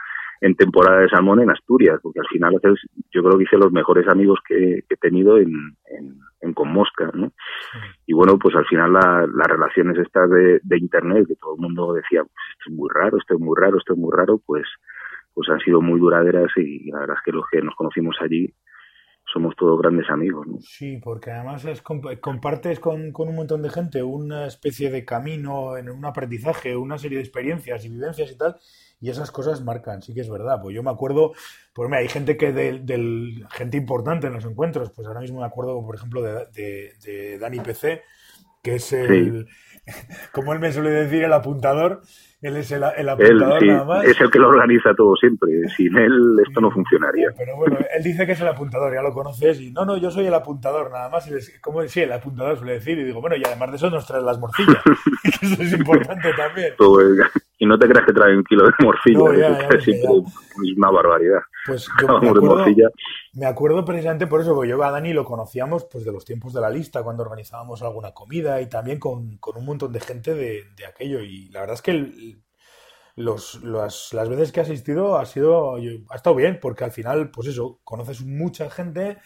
en 0.40 0.54
temporada 0.56 1.00
de 1.00 1.08
salmón 1.08 1.40
en 1.40 1.50
Asturias, 1.50 2.00
porque 2.02 2.20
al 2.20 2.26
final 2.26 2.60
yo 3.10 3.22
creo 3.22 3.38
que 3.38 3.44
hice 3.44 3.56
los 3.56 3.72
mejores 3.72 4.06
amigos 4.08 4.38
que, 4.46 4.84
he 4.88 4.96
tenido 4.96 5.38
en, 5.38 5.76
en, 6.40 6.52
Con 6.54 6.72
Mosca, 6.72 7.10
¿no? 7.14 7.32
Y 8.06 8.12
bueno, 8.12 8.38
pues 8.38 8.54
al 8.54 8.66
final 8.66 8.92
las 8.92 9.46
relaciones 9.48 9.98
estas 9.98 10.28
de, 10.30 10.78
Internet, 10.78 11.26
que 11.26 11.36
todo 11.36 11.54
el 11.54 11.62
mundo 11.62 11.94
decía, 11.94 12.22
pues 12.22 12.44
esto 12.52 12.70
es 12.70 12.76
muy 12.76 12.88
raro, 12.92 13.16
esto 13.18 13.34
es 13.34 13.40
muy 13.40 13.56
raro, 13.58 13.78
esto 13.78 13.94
es 13.94 13.98
muy 13.98 14.12
raro, 14.14 14.40
pues, 14.44 14.66
pues 15.32 15.48
han 15.48 15.60
sido 15.60 15.80
muy 15.80 15.98
duraderas 15.98 16.50
y 16.56 16.90
la 16.90 17.00
verdad 17.00 17.16
es 17.16 17.22
que 17.24 17.32
los 17.32 17.46
que 17.50 17.62
nos 17.62 17.74
conocimos 17.74 18.16
allí, 18.20 18.52
somos 19.34 19.54
todos 19.56 19.78
grandes 19.78 20.08
amigos. 20.08 20.46
¿no? 20.46 20.58
Sí, 20.62 20.98
porque 21.02 21.32
además 21.32 21.64
es, 21.66 21.82
compartes 21.82 22.80
con, 22.80 23.12
con, 23.12 23.28
un 23.28 23.34
montón 23.34 23.60
de 23.62 23.68
gente 23.68 24.02
una 24.02 24.46
especie 24.46 24.90
de 24.90 25.04
camino, 25.04 25.76
en 25.76 25.90
un 25.90 26.04
aprendizaje, 26.06 26.76
una 26.76 26.96
serie 26.96 27.18
de 27.18 27.24
experiencias 27.24 27.84
y 27.84 27.88
vivencias 27.90 28.30
y 28.30 28.38
tal, 28.38 28.56
y 29.00 29.10
esas 29.10 29.30
cosas 29.30 29.62
marcan, 29.62 30.00
sí 30.00 30.14
que 30.14 30.20
es 30.20 30.30
verdad. 30.30 30.60
Pues 30.62 30.74
yo 30.74 30.82
me 30.82 30.90
acuerdo, 30.90 31.32
pues 31.74 31.90
mira, 31.90 32.00
hay 32.00 32.08
gente 32.08 32.36
que 32.36 32.52
del, 32.52 33.46
gente 33.50 33.76
importante 33.76 34.28
en 34.28 34.34
los 34.34 34.44
encuentros, 34.44 34.92
pues 34.92 35.06
ahora 35.06 35.20
mismo 35.20 35.40
me 35.40 35.46
acuerdo, 35.46 35.84
por 35.84 35.96
ejemplo, 35.96 36.22
de, 36.22 36.94
de, 37.04 37.38
Dani 37.38 37.60
PC, 37.60 38.02
que 38.64 38.76
es 38.76 38.92
el, 38.92 39.46
como 40.32 40.52
él 40.52 40.58
me 40.58 40.72
suele 40.72 40.90
decir, 40.90 41.22
el 41.22 41.32
apuntador, 41.32 42.00
él 42.40 42.56
es 42.56 42.70
el, 42.72 42.82
apuntador 42.82 43.64
nada 43.64 43.84
más. 43.84 44.04
Es 44.04 44.20
el 44.20 44.30
que 44.30 44.38
lo 44.38 44.48
organiza 44.48 44.94
todo 44.94 45.16
siempre. 45.16 45.66
Sin 45.76 45.96
él 45.96 46.36
esto 46.46 46.60
no 46.60 46.70
funcionaría. 46.70 47.28
Pero 47.36 47.56
bueno, 47.56 47.78
él 47.96 48.02
dice 48.02 48.26
que 48.26 48.32
es 48.32 48.40
el 48.40 48.48
apuntador, 48.48 48.92
ya 48.92 49.00
lo 49.00 49.14
conoces. 49.14 49.60
Y 49.60 49.70
no, 49.70 49.84
no, 49.86 49.96
yo 49.96 50.10
soy 50.10 50.26
el 50.26 50.34
apuntador 50.34 50.90
nada 50.90 51.08
más. 51.08 51.30
Como 51.62 51.82
sí, 51.88 52.00
el 52.00 52.12
apuntador 52.12 52.58
suele 52.58 52.74
decir. 52.74 52.98
Y 52.98 53.04
digo, 53.04 53.22
bueno, 53.22 53.36
y 53.36 53.42
además 53.46 53.70
de 53.70 53.76
eso 53.76 53.88
nos 53.88 54.06
trae 54.06 54.20
las 54.20 54.38
morcillas. 54.38 54.82
eso 55.42 55.62
es 55.62 55.72
importante 55.78 56.32
también. 56.34 56.74
Y 57.64 57.66
no 57.66 57.78
te 57.78 57.88
creas 57.88 58.06
que 58.06 58.12
trae 58.12 58.36
un 58.36 58.44
kilo 58.44 58.64
de 58.64 58.72
morcilla. 58.84 59.18
es 59.70 60.76
una 60.76 60.90
barbaridad. 60.90 61.40
Pues 61.66 61.88
yo 62.02 62.20
me 62.20 62.28
acuerdo, 62.28 62.64
me 63.32 63.46
acuerdo, 63.46 63.84
precisamente 63.84 64.26
por 64.26 64.42
eso, 64.42 64.54
porque 64.54 64.68
yo 64.68 64.82
a 64.84 64.90
Dani 64.90 65.14
lo 65.14 65.24
conocíamos 65.24 65.86
pues 65.90 66.04
de 66.04 66.12
los 66.12 66.26
tiempos 66.26 66.52
de 66.52 66.60
la 66.60 66.68
lista, 66.68 67.02
cuando 67.02 67.22
organizábamos 67.22 67.82
alguna 67.82 68.12
comida 68.12 68.60
y 68.60 68.68
también 68.68 68.98
con, 68.98 69.38
con 69.38 69.56
un 69.56 69.64
montón 69.64 69.92
de 69.92 70.00
gente 70.00 70.34
de, 70.34 70.64
de, 70.76 70.86
aquello. 70.86 71.20
Y 71.20 71.48
la 71.48 71.60
verdad 71.60 71.76
es 71.76 71.82
que 71.82 71.90
el, 71.92 72.42
los, 73.16 73.62
las, 73.64 74.28
veces 74.28 74.52
que 74.52 74.60
he 74.60 74.62
asistido 74.62 75.16
ha 75.16 75.24
sido 75.24 75.76
ha 75.76 76.14
estado 76.14 76.36
bien, 76.36 76.58
porque 76.60 76.84
al 76.84 76.92
final, 76.92 77.30
pues 77.30 77.48
eso, 77.48 77.80
conoces 77.82 78.22
mucha 78.22 78.68
gente 78.68 79.16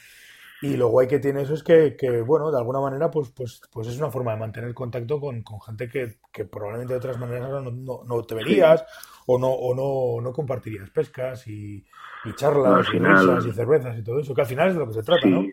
y 0.61 0.77
lo 0.77 0.89
guay 0.89 1.07
que 1.07 1.19
tiene 1.19 1.43
eso 1.43 1.55
es 1.55 1.63
que, 1.63 1.97
que, 1.97 2.21
bueno, 2.23 2.51
de 2.51 2.59
alguna 2.59 2.81
manera, 2.81 3.11
pues, 3.11 3.31
pues, 3.31 3.61
pues 3.73 3.87
es 3.89 3.99
una 3.99 4.11
forma 4.11 4.33
de 4.33 4.41
mantener 4.41 4.75
contacto 4.75 5.21
con, 5.21 5.43
con 5.43 5.61
gente 5.61 5.89
que, 5.89 6.17
que, 6.33 6.45
probablemente 6.45 6.95
de 6.95 6.99
otras 6.99 7.19
maneras 7.19 7.49
no, 7.51 7.71
no, 7.71 8.01
no 8.05 8.23
te 8.25 8.35
verías 8.35 8.85
o 9.27 9.39
no, 9.39 9.49
o 9.49 9.75
no, 9.75 10.23
no 10.23 10.33
compartirías 10.33 10.91
pescas 10.91 11.47
y, 11.47 11.85
y 12.25 12.33
charlas 12.35 12.89
y 12.93 12.99
risas 12.99 13.47
y 13.47 13.53
cervezas 13.53 13.99
y 13.99 14.03
todo 14.03 14.21
eso, 14.21 14.35
que 14.35 14.41
al 14.41 14.47
final 14.47 14.69
es 14.69 14.75
de 14.75 14.81
lo 14.81 14.87
que 14.89 14.95
se 14.95 15.03
trata, 15.03 15.29
¿no? 15.29 15.45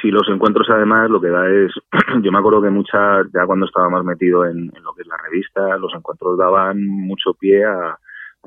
Sí, 0.00 0.10
los 0.10 0.28
encuentros 0.28 0.68
además 0.68 1.08
lo 1.10 1.20
que 1.20 1.28
da 1.28 1.48
es, 1.48 1.72
yo 2.22 2.32
me 2.32 2.38
acuerdo 2.38 2.62
que 2.62 2.70
muchas, 2.70 3.26
ya 3.32 3.46
cuando 3.46 3.66
estaba 3.66 3.88
más 3.88 4.04
metido 4.04 4.44
en, 4.44 4.72
lo 4.82 4.94
que 4.94 5.02
es 5.02 5.06
la 5.06 5.16
revista, 5.18 5.76
los 5.76 5.94
encuentros 5.94 6.36
daban 6.36 6.84
mucho 6.84 7.34
pie 7.34 7.64
a, 7.64 7.96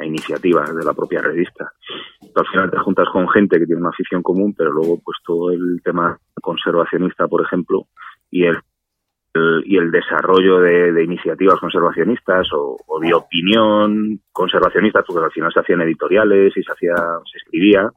iniciativas 0.03 0.75
de 0.75 0.83
la 0.83 0.93
propia 0.93 1.21
revista. 1.21 1.71
al 2.35 2.47
final 2.47 2.69
te 2.69 2.77
juntas 2.79 3.07
con 3.11 3.29
gente 3.29 3.59
que 3.59 3.65
tiene 3.65 3.81
una 3.81 3.91
afición 3.91 4.21
común, 4.21 4.53
pero 4.57 4.71
luego 4.71 4.99
pues 5.03 5.17
todo 5.25 5.51
el 5.51 5.81
tema 5.83 6.17
conservacionista, 6.41 7.27
por 7.27 7.43
ejemplo, 7.43 7.87
y 8.29 8.45
el, 8.45 8.57
y 9.65 9.77
el 9.77 9.91
desarrollo 9.91 10.59
de, 10.59 11.03
iniciativas 11.03 11.59
conservacionistas 11.59 12.47
o, 12.53 12.77
o, 12.85 12.99
de 12.99 13.13
opinión 13.13 14.19
conservacionista, 14.31 15.03
porque 15.03 15.25
al 15.25 15.31
final 15.31 15.51
se 15.53 15.59
hacían 15.59 15.81
editoriales 15.81 16.55
y 16.55 16.63
se 16.63 16.71
hacía, 16.71 16.95
se 17.31 17.37
escribía, 17.37 17.89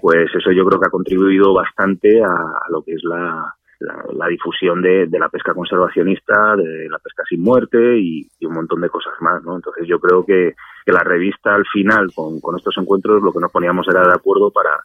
pues 0.00 0.30
eso 0.34 0.50
yo 0.52 0.64
creo 0.64 0.80
que 0.80 0.86
ha 0.86 0.90
contribuido 0.90 1.52
bastante 1.52 2.22
a, 2.22 2.70
lo 2.70 2.82
que 2.82 2.92
es 2.92 3.02
la, 3.04 3.55
la, 3.80 4.26
difusión 4.28 4.82
de, 4.82 5.06
de, 5.06 5.18
la 5.18 5.28
pesca 5.28 5.54
conservacionista, 5.54 6.56
de 6.56 6.88
la 6.88 6.98
pesca 6.98 7.22
sin 7.28 7.42
muerte 7.42 7.98
y, 7.98 8.28
un 8.42 8.54
montón 8.54 8.80
de 8.80 8.88
cosas 8.88 9.14
más, 9.20 9.42
¿no? 9.42 9.56
Entonces 9.56 9.86
yo 9.86 9.98
creo 9.98 10.24
que, 10.24 10.54
que 10.84 10.92
la 10.92 11.02
revista 11.02 11.54
al 11.54 11.66
final, 11.66 12.08
con, 12.14 12.40
con, 12.40 12.56
estos 12.56 12.76
encuentros, 12.78 13.22
lo 13.22 13.32
que 13.32 13.40
nos 13.40 13.52
poníamos 13.52 13.86
era 13.88 14.02
de 14.02 14.14
acuerdo 14.14 14.50
para, 14.50 14.78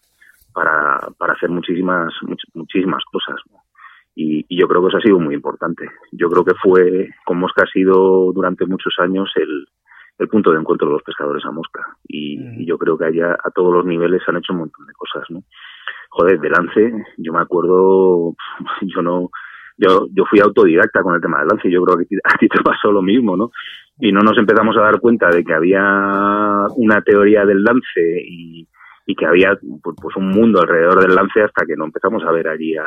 para, 0.53 1.00
para 1.17 1.33
hacer 1.33 1.50
muchísimas, 1.50 2.13
muchísimas 2.53 3.03
cosas, 3.05 3.39
Y, 4.15 4.45
y, 4.50 4.60
yo 4.60 4.67
creo 4.67 4.81
que 4.81 4.88
eso 4.89 4.98
ha 4.98 5.01
sido 5.01 5.19
muy 5.19 5.36
importante. 5.36 5.89
Yo 6.12 6.29
creo 6.29 6.43
que 6.43 6.55
fue, 6.55 7.10
como 7.25 7.48
es 7.48 7.53
que 7.53 7.63
ha 7.63 7.71
sido 7.71 8.31
durante 8.33 8.65
muchos 8.65 8.93
años, 9.00 9.31
el, 9.36 9.67
el 10.21 10.27
punto 10.27 10.51
de 10.51 10.60
encuentro 10.60 10.88
de 10.88 10.93
los 10.93 11.03
pescadores 11.03 11.43
a 11.45 11.51
mosca. 11.51 11.81
Y, 12.07 12.65
yo 12.65 12.77
creo 12.77 12.98
que 12.98 13.05
allá 13.05 13.38
a 13.43 13.50
todos 13.50 13.74
los 13.74 13.86
niveles 13.86 14.21
han 14.27 14.38
hecho 14.38 14.53
un 14.53 14.60
montón 14.60 14.86
de 14.86 14.93
cosas, 14.93 15.24
¿no? 15.29 15.43
Joder, 16.13 16.39
de 16.39 16.50
lance, 16.50 16.91
yo 17.18 17.32
me 17.32 17.39
acuerdo, 17.39 18.36
yo 18.82 19.01
no, 19.01 19.30
yo, 19.77 20.08
yo 20.13 20.25
fui 20.30 20.39
autodidacta 20.39 21.01
con 21.01 21.15
el 21.15 21.22
tema 21.22 21.39
del 21.39 21.48
lance, 21.48 21.72
yo 21.72 21.84
creo 21.84 21.98
que 21.98 22.18
a 22.24 22.38
ti 22.38 22.48
te 22.48 22.62
pasó 22.62 22.91
lo 22.91 23.01
mismo, 23.01 23.38
¿no? 23.38 23.51
Y 24.00 24.12
no 24.12 24.20
nos 24.20 24.38
empezamos 24.38 24.75
a 24.77 24.82
dar 24.82 25.00
cuenta 25.00 25.30
de 25.30 25.44
que 25.44 25.53
había 25.53 25.82
una 26.75 27.01
teoría 27.01 27.46
del 27.46 27.63
lance 27.63 28.01
y, 28.25 28.68
y 29.06 29.15
que 29.15 29.25
había 29.25 29.58
pues, 29.82 29.96
pues 30.01 30.15
un 30.15 30.30
mundo 30.30 30.60
alrededor 30.60 31.01
del 31.01 31.15
lance 31.15 31.41
hasta 31.41 31.65
que 31.65 31.75
no 31.75 31.86
empezamos 31.86 32.24
a 32.24 32.32
ver 32.32 32.48
allí 32.48 32.75
a, 32.77 32.86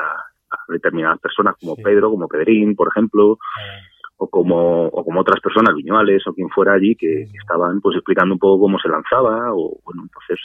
determinadas 0.68 1.18
personas 1.20 1.56
como 1.60 1.76
Pedro, 1.76 2.10
como 2.10 2.28
Pedrín, 2.28 2.76
por 2.76 2.88
ejemplo, 2.88 3.38
o 4.16 4.28
como, 4.28 4.86
o 4.86 5.04
como 5.04 5.20
otras 5.20 5.40
personas, 5.40 5.74
Viñuales 5.74 6.26
o 6.26 6.32
quien 6.32 6.48
fuera 6.50 6.74
allí, 6.74 6.94
que, 6.94 7.22
estaban 7.22 7.80
pues 7.80 7.96
explicando 7.96 8.34
un 8.34 8.38
poco 8.38 8.62
cómo 8.62 8.78
se 8.78 8.88
lanzaba, 8.88 9.52
o 9.52 9.78
bueno, 9.84 10.02
entonces 10.02 10.38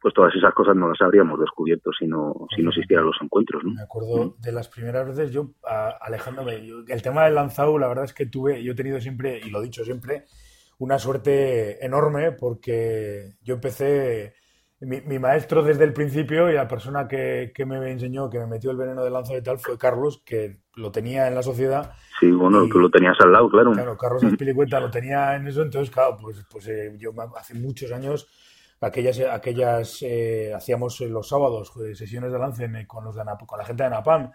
pues 0.00 0.14
todas 0.14 0.34
esas 0.34 0.54
cosas 0.54 0.76
no 0.76 0.88
las 0.88 1.00
habríamos 1.00 1.38
descubierto 1.38 1.90
si 1.98 2.06
no, 2.06 2.34
si 2.54 2.62
no 2.62 2.70
existieran 2.70 3.06
los 3.06 3.16
encuentros. 3.20 3.62
¿no? 3.64 3.74
Me 3.74 3.82
acuerdo 3.82 4.36
de 4.38 4.52
las 4.52 4.68
primeras 4.68 5.06
veces, 5.06 5.30
yo, 5.30 5.50
alejándome, 6.00 6.66
el 6.88 7.02
tema 7.02 7.24
del 7.24 7.34
lanzado, 7.34 7.78
la 7.78 7.88
verdad 7.88 8.04
es 8.04 8.14
que 8.14 8.26
tuve, 8.26 8.62
yo 8.62 8.72
he 8.72 8.76
tenido 8.76 9.00
siempre, 9.00 9.40
y 9.44 9.50
lo 9.50 9.60
he 9.60 9.64
dicho 9.64 9.84
siempre, 9.84 10.24
una 10.78 10.98
suerte 10.98 11.84
enorme 11.84 12.32
porque 12.32 13.34
yo 13.42 13.54
empecé 13.54 14.34
mi, 14.80 15.18
maestro 15.18 15.62
desde 15.62 15.84
el 15.84 15.92
principio 15.92 16.50
y 16.50 16.54
la 16.54 16.66
persona 16.66 17.06
que, 17.06 17.52
me 17.66 17.90
enseñó, 17.90 18.30
que 18.30 18.38
me 18.38 18.46
metió 18.46 18.70
el 18.70 18.78
veneno 18.78 19.04
de 19.04 19.10
lanza 19.10 19.36
y 19.36 19.42
tal, 19.42 19.58
fue 19.58 19.76
Carlos, 19.76 20.22
que 20.24 20.62
lo 20.76 20.90
tenía 20.90 21.28
en 21.28 21.34
la 21.34 21.42
sociedad. 21.42 21.92
Sí, 22.18 22.30
bueno, 22.30 22.66
tú 22.68 22.78
lo 22.78 22.88
tenías 22.88 23.16
al 23.20 23.32
lado, 23.32 23.50
claro. 23.50 23.72
Claro, 23.72 23.96
Carlos 23.98 24.24
Azpilicueta 24.24 24.80
lo 24.80 24.90
tenía 24.90 25.36
en 25.36 25.46
eso, 25.46 25.60
entonces, 25.62 25.90
claro, 25.90 26.16
pues, 26.18 26.46
pues 26.50 26.66
eh, 26.68 26.96
yo 26.98 27.12
hace 27.36 27.54
muchos 27.54 27.92
años, 27.92 28.26
aquellas, 28.80 29.20
aquellas 29.20 30.02
eh, 30.02 30.52
hacíamos 30.54 31.00
los 31.00 31.28
sábados 31.28 31.72
sesiones 31.94 32.32
de 32.32 32.38
lance 32.38 32.86
con, 32.86 33.04
los 33.04 33.14
de 33.14 33.22
con 33.46 33.58
la 33.58 33.64
gente 33.64 33.82
de 33.82 33.90
Napam 33.90 34.30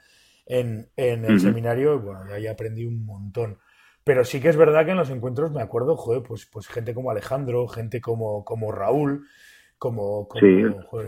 en, 0.45 0.89
en 0.95 1.25
el 1.25 1.39
seminario, 1.39 1.95
y 1.95 1.97
bueno, 1.97 2.21
ahí 2.31 2.47
aprendí 2.47 2.85
un 2.85 3.05
montón. 3.05 3.57
Pero 4.03 4.23
sí 4.23 4.39
que 4.39 4.49
es 4.49 4.55
verdad 4.55 4.85
que 4.85 4.91
en 4.91 4.97
los 4.97 5.09
encuentros 5.09 5.51
me 5.51 5.63
acuerdo, 5.63 5.97
joder, 5.97 6.21
pues, 6.21 6.45
pues 6.45 6.67
gente 6.67 6.93
como 6.93 7.09
Alejandro, 7.09 7.67
gente 7.67 7.99
como, 7.99 8.45
como 8.45 8.71
Raúl, 8.71 9.27
como, 9.79 10.27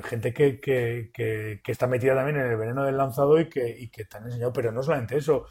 gente 0.04 0.34
que, 0.34 0.60
que, 0.60 1.12
que, 1.14 1.72
está 1.72 1.86
metida 1.86 2.16
también 2.16 2.38
en 2.38 2.52
el 2.52 2.58
veneno 2.58 2.84
del 2.84 2.98
lanzado 2.98 3.40
y 3.40 3.48
que, 3.48 3.70
y 3.70 3.90
que 3.90 4.06
te 4.06 4.18
han 4.18 4.26
enseñado, 4.26 4.52
pero 4.52 4.72
no 4.72 4.82
solamente 4.82 5.16
eso, 5.16 5.46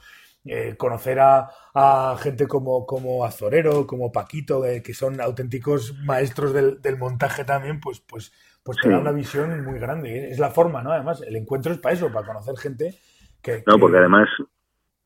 eh, 0.46 0.76
conocer 0.76 1.18
a, 1.20 1.48
a, 1.74 2.16
gente 2.18 2.46
como, 2.46 2.86
como 2.86 3.24
Azorero, 3.24 3.86
como 3.86 4.12
Paquito, 4.12 4.64
eh, 4.64 4.82
que 4.82 4.94
son 4.94 5.20
auténticos 5.20 5.94
maestros 6.04 6.52
del, 6.52 6.80
del, 6.80 6.98
montaje 6.98 7.44
también, 7.44 7.80
pues, 7.80 8.00
pues, 8.00 8.32
pues 8.62 8.78
te 8.82 8.88
da 8.88 8.98
una 8.98 9.12
visión 9.12 9.64
muy 9.64 9.78
grande. 9.78 10.30
Es 10.30 10.38
la 10.38 10.50
forma, 10.50 10.82
¿no? 10.82 10.92
Además, 10.92 11.22
el 11.26 11.36
encuentro 11.36 11.72
es 11.72 11.78
para 11.78 11.94
eso, 11.94 12.12
para 12.12 12.26
conocer 12.26 12.56
gente 12.56 12.94
que... 13.42 13.62
No, 13.66 13.78
porque 13.78 13.98
además 13.98 14.28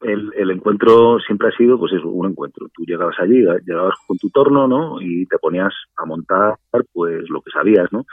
el, 0.02 0.32
el, 0.37 0.50
encuentro 0.50 1.18
siempre 1.20 1.49
ha 1.49 1.56
sido, 1.56 1.78
pues 1.78 1.92
es 1.92 2.02
un 2.04 2.30
encuentro. 2.30 2.68
Tú 2.75 2.85
llegabas 2.85 3.16
allí, 3.20 3.44
llegabas 3.66 3.94
con 4.06 4.16
tu 4.18 4.30
torno, 4.30 4.66
¿no? 4.66 5.00
Y 5.00 5.26
te 5.26 5.38
ponías 5.38 5.73
a 5.97 6.06
montar, 6.06 6.56
pues, 6.92 7.28
lo 7.28 7.42
que 7.42 7.50
sabías, 7.50 7.92
¿no? 7.92 8.04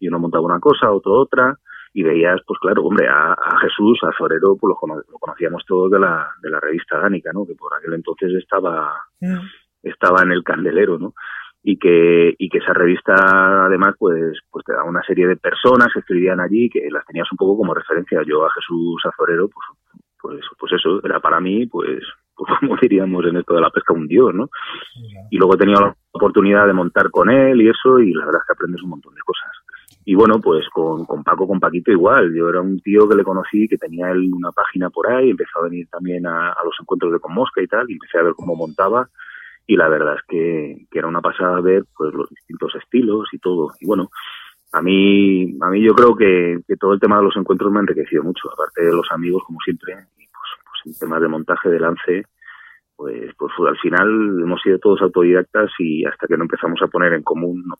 Y 0.00 0.08
uno 0.08 0.18
montaba 0.18 0.44
una 0.44 0.60
cosa, 0.60 0.90
otro 0.90 1.14
otra, 1.14 1.58
y 1.94 2.02
veías, 2.02 2.40
pues 2.46 2.58
claro, 2.60 2.84
hombre, 2.84 3.06
a, 3.08 3.32
a 3.32 3.58
Jesús, 3.60 3.98
a 4.02 4.16
Zorero, 4.16 4.56
pues 4.56 4.74
lo, 4.82 5.18
conocíamos 5.18 5.64
todos 5.66 5.90
de 5.90 5.98
la, 5.98 6.30
de 6.40 6.50
la 6.50 6.60
revista 6.60 6.98
Dánica, 6.98 7.30
¿no? 7.32 7.46
Que 7.46 7.54
por 7.54 7.74
aquel 7.74 7.94
entonces 7.94 8.32
estaba, 8.34 8.94
mm. 9.20 9.38
estaba 9.82 10.22
en 10.22 10.32
el 10.32 10.42
candelero, 10.42 10.98
¿no? 10.98 11.14
y 11.64 11.78
que 11.78 12.34
y 12.38 12.48
que 12.48 12.58
esa 12.58 12.72
revista 12.72 13.14
además 13.66 13.94
pues 13.96 14.36
pues 14.50 14.64
te 14.64 14.72
da 14.72 14.82
una 14.82 15.00
serie 15.04 15.28
de 15.28 15.36
personas 15.36 15.92
que 15.94 16.00
escribían 16.00 16.40
allí 16.40 16.68
que 16.68 16.90
las 16.90 17.06
tenías 17.06 17.30
un 17.30 17.36
poco 17.36 17.56
como 17.56 17.72
referencia 17.72 18.20
yo 18.26 18.44
a 18.44 18.50
Jesús 18.50 19.00
Azorero 19.06 19.48
pues 19.48 19.64
pues, 20.22 20.40
pues 20.58 20.72
eso, 20.72 21.04
era 21.04 21.18
para 21.20 21.40
mí, 21.40 21.66
pues, 21.66 22.00
pues 22.34 22.48
como 22.60 22.76
diríamos 22.80 23.26
en 23.26 23.36
esto 23.36 23.54
de 23.54 23.60
la 23.60 23.70
pesca, 23.70 23.92
un 23.92 24.06
dios, 24.06 24.32
¿no? 24.32 24.48
Y 25.30 25.36
luego 25.36 25.54
he 25.54 25.58
tenido 25.58 25.80
la 25.80 25.96
oportunidad 26.12 26.66
de 26.66 26.72
montar 26.72 27.10
con 27.10 27.28
él 27.28 27.60
y 27.60 27.68
eso, 27.68 27.98
y 27.98 28.12
la 28.12 28.24
verdad 28.24 28.40
es 28.42 28.46
que 28.46 28.52
aprendes 28.52 28.82
un 28.82 28.90
montón 28.90 29.14
de 29.14 29.20
cosas. 29.22 29.50
Y 30.04 30.14
bueno, 30.14 30.40
pues 30.40 30.68
con, 30.68 31.04
con 31.04 31.22
Paco, 31.22 31.46
con 31.46 31.60
Paquito 31.60 31.92
igual. 31.92 32.34
Yo 32.34 32.48
era 32.48 32.60
un 32.60 32.80
tío 32.80 33.08
que 33.08 33.14
le 33.14 33.24
conocí, 33.24 33.68
que 33.68 33.78
tenía 33.78 34.10
él 34.10 34.30
una 34.32 34.50
página 34.50 34.90
por 34.90 35.10
ahí, 35.10 35.30
empezó 35.30 35.60
a 35.60 35.64
venir 35.64 35.88
también 35.88 36.26
a, 36.26 36.56
los 36.64 36.74
encuentros 36.80 37.12
de 37.12 37.20
Con 37.20 37.34
Mosca 37.34 37.62
y 37.62 37.68
tal, 37.68 37.88
y 37.88 37.94
empecé 37.94 38.18
a 38.18 38.22
ver 38.22 38.34
cómo 38.34 38.56
montaba. 38.56 39.08
Y 39.66 39.76
la 39.76 39.88
verdad 39.88 40.16
es 40.16 40.22
que, 40.28 40.86
que 40.90 40.98
era 40.98 41.06
una 41.06 41.20
pasada 41.20 41.60
ver 41.60 41.84
pues 41.96 42.12
los 42.12 42.28
distintos 42.30 42.74
estilos 42.74 43.28
y 43.32 43.38
todo. 43.38 43.70
Y 43.80 43.86
bueno, 43.86 44.10
a 44.72 44.80
mí, 44.80 45.54
a 45.60 45.68
mí 45.68 45.82
yo 45.82 45.94
creo 45.94 46.16
que, 46.16 46.58
todo 46.80 46.94
el 46.94 47.00
tema 47.00 47.18
de 47.18 47.24
los 47.24 47.36
encuentros 47.36 47.70
me 47.70 47.78
ha 47.78 47.82
enriquecido 47.82 48.24
mucho, 48.24 48.50
aparte 48.50 48.82
de 48.82 48.92
los 48.92 49.06
amigos, 49.12 49.42
como 49.46 49.58
siempre, 49.60 49.92
y 50.18 50.26
pues, 50.26 50.50
pues 50.64 50.86
en 50.86 50.98
temas 50.98 51.20
de 51.20 51.28
montaje, 51.28 51.68
de 51.68 51.78
lance, 51.78 52.24
pues, 52.96 53.32
pues 53.38 53.52
al 53.68 53.78
final 53.78 54.08
hemos 54.42 54.62
sido 54.62 54.78
todos 54.78 55.02
autodidactas 55.02 55.70
y 55.78 56.04
hasta 56.06 56.26
que 56.26 56.36
no 56.36 56.44
empezamos 56.44 56.80
a 56.82 56.88
poner 56.88 57.12
en 57.12 57.22
común, 57.22 57.62
no, 57.66 57.76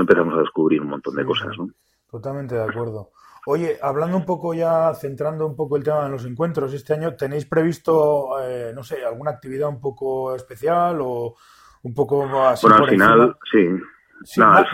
empezamos 0.00 0.34
a 0.34 0.40
descubrir 0.40 0.80
un 0.80 0.88
montón 0.88 1.14
de 1.14 1.24
cosas, 1.24 1.56
¿no? 1.58 1.68
Totalmente 2.10 2.54
de 2.54 2.62
acuerdo. 2.62 3.10
Oye, 3.46 3.78
hablando 3.80 4.16
un 4.16 4.26
poco 4.26 4.52
ya, 4.52 4.92
centrando 4.94 5.46
un 5.46 5.56
poco 5.56 5.76
el 5.76 5.82
tema 5.82 6.04
de 6.04 6.10
los 6.10 6.24
encuentros, 6.26 6.74
este 6.74 6.94
año, 6.94 7.14
¿tenéis 7.14 7.46
previsto, 7.46 8.38
eh, 8.40 8.72
no 8.74 8.82
sé, 8.82 9.04
alguna 9.04 9.30
actividad 9.30 9.68
un 9.68 9.80
poco 9.80 10.34
especial 10.34 10.98
o 11.00 11.36
un 11.82 11.94
poco 11.94 12.24
así 12.46 12.66
Bueno, 12.66 12.84
al 12.84 12.90
final, 12.90 13.36
sí 13.50 13.66
más, 14.36 14.66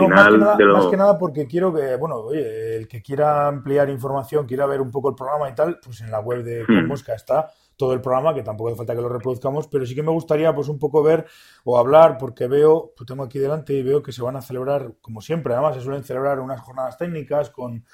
que 0.90 0.96
nada, 0.96 1.18
porque 1.18 1.46
quiero 1.46 1.72
que, 1.72 1.96
bueno, 1.96 2.16
oye, 2.16 2.76
el 2.76 2.88
que 2.88 3.02
quiera 3.02 3.46
ampliar 3.46 3.88
información, 3.88 4.46
quiera 4.46 4.66
ver 4.66 4.80
un 4.80 4.90
poco 4.90 5.10
el 5.10 5.14
programa 5.14 5.48
y 5.48 5.54
tal, 5.54 5.78
pues 5.82 6.00
en 6.00 6.10
la 6.10 6.20
web 6.20 6.42
de 6.42 6.64
hmm. 6.66 6.86
Mosca 6.86 7.14
está 7.14 7.50
todo 7.76 7.92
el 7.92 8.00
programa, 8.00 8.34
que 8.34 8.42
tampoco 8.42 8.70
hace 8.70 8.78
falta 8.78 8.94
que 8.94 9.02
lo 9.02 9.08
reproduzcamos, 9.08 9.68
pero 9.68 9.84
sí 9.86 9.94
que 9.94 10.02
me 10.02 10.10
gustaría 10.10 10.54
pues 10.54 10.68
un 10.68 10.78
poco 10.78 11.02
ver 11.02 11.26
o 11.64 11.78
hablar, 11.78 12.16
porque 12.18 12.46
veo, 12.46 12.92
pues 12.96 13.06
tengo 13.06 13.22
aquí 13.22 13.38
delante 13.38 13.74
y 13.74 13.82
veo 13.82 14.02
que 14.02 14.12
se 14.12 14.22
van 14.22 14.36
a 14.36 14.42
celebrar, 14.42 14.94
como 15.00 15.20
siempre, 15.20 15.54
además 15.54 15.76
se 15.76 15.82
suelen 15.82 16.04
celebrar 16.04 16.40
unas 16.40 16.60
jornadas 16.60 16.96
técnicas 16.98 17.50
con, 17.50 17.84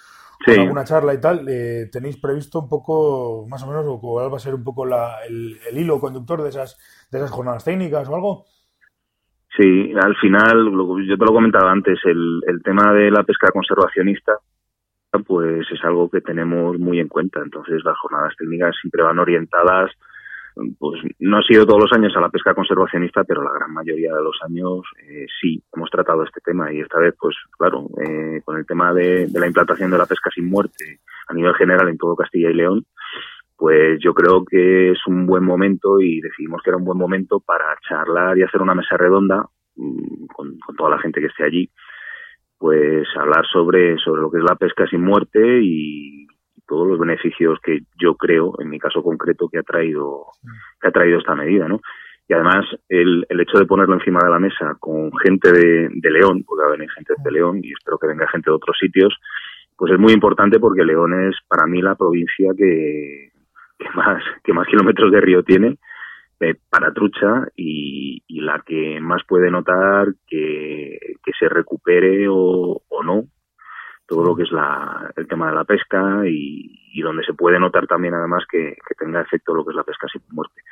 alguna 0.46 0.84
charla 0.84 1.14
y 1.14 1.20
tal. 1.20 1.46
Eh, 1.48 1.88
¿Tenéis 1.90 2.16
previsto 2.16 2.60
un 2.60 2.68
poco, 2.68 3.46
más 3.48 3.62
o 3.62 3.66
menos, 3.66 3.84
o 3.86 4.00
cuál 4.00 4.32
va 4.32 4.36
a 4.36 4.40
ser 4.40 4.54
un 4.54 4.64
poco 4.64 4.84
el, 4.84 5.58
el 5.68 5.78
hilo 5.78 6.00
conductor 6.00 6.42
de 6.42 6.48
esas, 6.48 6.78
de 7.10 7.18
esas 7.18 7.30
jornadas 7.30 7.64
técnicas 7.64 8.08
o 8.08 8.14
algo? 8.14 8.44
Sí, 9.56 9.92
al 10.02 10.16
final, 10.16 10.70
yo 11.06 11.18
te 11.18 11.24
lo 11.24 11.32
comentaba 11.32 11.70
antes, 11.70 11.98
el, 12.04 12.40
el 12.46 12.62
tema 12.62 12.92
de 12.94 13.10
la 13.10 13.22
pesca 13.22 13.48
conservacionista, 13.52 14.32
pues 15.26 15.66
es 15.70 15.84
algo 15.84 16.08
que 16.08 16.20
tenemos 16.20 16.78
muy 16.78 17.00
en 17.00 17.08
cuenta. 17.08 17.40
Entonces, 17.42 17.82
las 17.84 17.98
jornadas 17.98 18.34
técnicas 18.36 18.74
siempre 18.80 19.02
van 19.02 19.18
orientadas, 19.18 19.90
pues 20.78 21.00
no 21.18 21.38
ha 21.38 21.42
sido 21.42 21.64
todos 21.66 21.80
los 21.80 21.92
años 21.92 22.14
a 22.16 22.20
la 22.20 22.28
pesca 22.28 22.54
conservacionista, 22.54 23.24
pero 23.24 23.42
la 23.42 23.52
gran 23.52 23.72
mayoría 23.72 24.14
de 24.14 24.22
los 24.22 24.38
años 24.46 24.80
eh, 25.02 25.26
sí 25.40 25.62
hemos 25.74 25.90
tratado 25.90 26.24
este 26.24 26.40
tema. 26.40 26.72
Y 26.72 26.80
esta 26.80 26.98
vez, 26.98 27.14
pues 27.18 27.36
claro, 27.58 27.88
eh, 28.06 28.40
con 28.44 28.58
el 28.58 28.66
tema 28.66 28.92
de, 28.92 29.28
la 29.32 29.46
implantación 29.46 29.90
de 29.90 29.98
la 29.98 30.06
pesca 30.06 30.30
sin 30.34 30.48
muerte 30.48 31.00
a 31.28 31.34
nivel 31.34 31.54
general 31.54 31.88
en 31.88 31.98
todo 31.98 32.16
Castilla 32.16 32.50
y 32.50 32.54
León, 32.54 32.84
pues 33.56 34.00
yo 34.02 34.12
creo 34.12 34.44
que 34.44 34.90
es 34.90 34.98
un 35.06 35.26
buen 35.26 35.44
momento 35.44 36.00
y 36.00 36.20
decidimos 36.20 36.60
que 36.62 36.70
era 36.70 36.76
un 36.76 36.84
buen 36.84 36.98
momento 36.98 37.40
para 37.40 37.76
charlar 37.88 38.36
y 38.36 38.42
hacer 38.42 38.60
una 38.60 38.74
mesa 38.74 38.96
redonda 38.96 39.46
mm, 39.76 40.26
con, 40.34 40.58
toda 40.76 40.90
la 40.90 40.98
gente 40.98 41.20
que 41.20 41.28
esté 41.28 41.44
allí, 41.44 41.70
pues 42.62 43.08
hablar 43.16 43.44
sobre, 43.52 43.98
sobre 43.98 44.22
lo 44.22 44.30
que 44.30 44.38
es 44.38 44.44
la 44.44 44.54
pesca 44.54 44.86
sin 44.86 45.02
muerte 45.02 45.40
y, 45.60 46.28
todos 46.64 46.88
los 46.88 46.98
beneficios 46.98 47.58
que 47.62 47.80
yo 48.00 48.14
creo, 48.14 48.54
en 48.58 48.70
mi 48.70 48.78
caso 48.78 49.02
concreto, 49.02 49.46
que 49.48 49.58
ha 49.58 49.62
traído, 49.62 50.28
que 50.80 50.88
ha 50.88 50.90
traído 50.90 51.18
esta 51.18 51.34
medida, 51.34 51.68
¿no? 51.68 51.80
Y 52.26 52.32
además, 52.32 52.64
el, 52.88 53.26
el 53.28 53.40
hecho 53.40 53.58
de 53.58 53.66
ponerlo 53.66 53.94
encima 53.94 54.20
de 54.24 54.30
la 54.30 54.38
mesa 54.38 54.76
con 54.80 55.10
gente 55.18 55.52
de, 55.52 55.90
de 55.92 56.10
León, 56.10 56.44
porque 56.46 56.62
va 56.62 56.68
a 56.68 56.76
venir 56.76 56.88
gente 56.92 57.12
de 57.22 57.30
León 57.30 57.60
y 57.62 57.72
espero 57.72 57.98
que 57.98 58.06
venga 58.06 58.28
gente 58.28 58.48
de 58.48 58.56
otros 58.56 58.74
sitios, 58.80 59.14
pues 59.76 59.92
es 59.92 59.98
muy 59.98 60.14
importante 60.14 60.58
porque 60.58 60.84
León 60.84 61.28
es 61.28 61.36
para 61.46 61.66
mí 61.66 61.82
la 61.82 61.94
provincia 61.94 62.52
que, 62.56 63.32
que 63.78 63.90
más, 63.94 64.22
que 64.42 64.54
más 64.54 64.66
kilómetros 64.66 65.12
de 65.12 65.20
río 65.20 65.42
tiene 65.42 65.76
para 66.68 66.92
trucha 66.92 67.48
y, 67.56 68.22
la 68.40 68.60
que 68.66 69.00
más 69.00 69.22
puede 69.28 69.52
notar 69.52 70.08
que, 70.26 70.98
se 71.38 71.48
recupere 71.48 72.26
o, 72.28 72.82
o, 72.88 73.02
no 73.04 73.26
todo 74.06 74.24
lo 74.24 74.36
que 74.36 74.42
es 74.42 74.52
la, 74.52 75.10
el 75.16 75.26
tema 75.26 75.48
de 75.48 75.54
la 75.54 75.64
pesca 75.64 76.22
y, 76.26 77.00
donde 77.02 77.24
se 77.24 77.34
puede 77.34 77.58
notar 77.58 77.86
también 77.86 78.14
además 78.14 78.44
que, 78.50 78.76
tenga 78.98 79.22
efecto 79.22 79.54
lo 79.54 79.64
que 79.64 79.70
es 79.70 79.76
la 79.76 79.84
pesca 79.84 80.06
sin 80.12 80.22
muerte. 80.30 80.62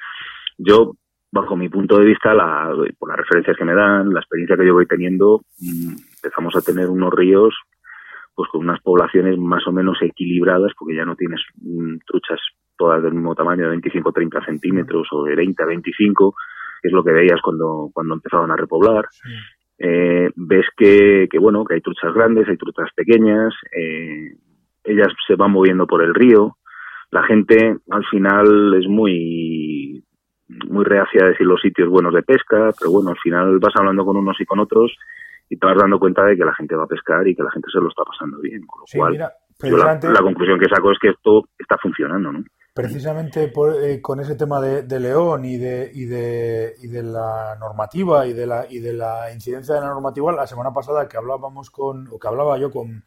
Yo, 0.59 0.93
bajo 1.33 1.57
mi 1.57 1.69
punto 1.69 1.99
de 1.99 2.05
vista, 2.05 2.35
la, 2.35 2.73
por 2.99 3.09
las 3.09 3.19
referencias 3.19 3.57
que 3.57 3.65
me 3.65 3.75
dan, 3.75 4.12
la 4.12 4.21
experiencia 4.21 4.57
que 4.57 4.67
yo 4.67 4.75
voy 4.75 4.87
teniendo, 4.87 5.41
mm, 5.59 5.95
empezamos 6.17 6.55
a 6.55 6.61
tener 6.61 6.89
unos 6.89 7.12
ríos 7.12 7.55
pues 8.35 8.49
con 8.50 8.61
unas 8.61 8.81
poblaciones 8.81 9.39
más 9.39 9.67
o 9.67 9.73
menos 9.73 9.99
equilibradas 10.03 10.73
porque 10.79 10.95
ya 10.95 11.05
no 11.05 11.17
tienes 11.17 11.41
mm, 11.57 11.99
truchas 12.07 12.41
todas 12.81 13.03
del 13.03 13.13
mismo 13.13 13.35
tamaño 13.35 13.69
de 13.69 13.77
25-30 13.77 14.47
centímetros 14.47 15.07
o 15.13 15.25
de 15.25 15.35
20-25, 15.35 16.33
que 16.81 16.89
es 16.89 16.93
lo 16.95 17.05
que 17.05 17.13
veías 17.13 17.43
cuando, 17.43 17.91
cuando 17.93 18.15
empezaban 18.15 18.51
a 18.51 18.57
repoblar. 18.57 19.05
Eh, 19.79 20.31
ves 20.35 20.67
que, 20.75 21.29
que, 21.31 21.39
bueno, 21.39 21.67
que 21.67 21.75
hay 21.75 21.83
truchas 21.83 22.15
grandes, 22.15 22.49
hay 22.49 22.57
truchas 22.57 22.89
pequeñas, 22.97 23.53
eh, 23.77 24.35
ellas 24.85 25.09
se 25.27 25.37
van 25.37 25.51
moviendo 25.51 25.87
por 25.87 26.03
el 26.03 26.15
río. 26.15 26.57
La 27.11 27.23
gente 27.25 27.77
al 27.91 28.05
final 28.07 28.75
es 28.81 28.89
muy, 28.89 30.03
muy 30.69 30.85
reacia 30.85 31.25
a 31.25 31.29
decir 31.29 31.47
los 31.47 31.61
sitios 31.61 31.91
buenos 31.91 32.15
de 32.15 32.23
pesca, 32.23 32.71
pero 32.79 32.93
bueno, 32.93 33.11
al 33.11 33.19
final 33.19 33.59
vas 33.59 33.75
hablando 33.77 34.07
con 34.07 34.17
unos 34.17 34.41
y 34.41 34.47
con 34.47 34.59
otros 34.59 34.97
y 35.51 35.59
te 35.59 35.67
vas 35.67 35.77
dando 35.77 35.99
cuenta 35.99 36.25
de 36.25 36.37
que 36.37 36.45
la 36.47 36.55
gente 36.55 36.77
va 36.77 36.85
a 36.85 36.89
pescar 36.95 37.29
y 37.29 37.35
que 37.35 37.43
la 37.43 37.51
gente 37.51 37.69
se 37.71 37.81
lo 37.81 37.89
está 37.89 38.05
pasando 38.05 38.41
bien. 38.41 38.65
Con 38.67 38.81
lo 38.81 38.87
cual, 38.97 39.19
la, 40.13 40.23
conclusión 40.23 40.59
que 40.59 40.69
saco 40.69 40.93
es 40.93 40.99
que 40.99 41.09
esto 41.09 41.45
está 41.59 41.77
funcionando, 41.77 42.33
¿no? 42.33 42.45
Precisamente 42.73 43.53
eh, 43.83 44.00
con 44.00 44.21
ese 44.21 44.35
tema 44.37 44.61
de, 44.61 45.00
León 45.00 45.45
y 45.45 45.57
de, 45.57 45.91
y, 45.93 46.05
de, 46.05 46.75
y 46.81 46.87
de 46.87 47.03
la 47.03 47.57
normativa 47.59 48.27
y 48.27 48.33
de 48.33 48.47
la, 48.47 48.67
y 48.69 48.79
de 48.79 48.93
la 48.93 49.33
incidencia 49.33 49.75
de 49.75 49.81
la 49.81 49.89
normativa, 49.89 50.33
la 50.33 50.47
semana 50.47 50.73
pasada 50.73 51.09
que 51.09 51.17
hablábamos 51.17 51.71
con, 51.71 52.09
o 52.09 52.19
que 52.19 52.29
hablaba 52.29 52.59
yo 52.59 52.71
con, 52.71 53.05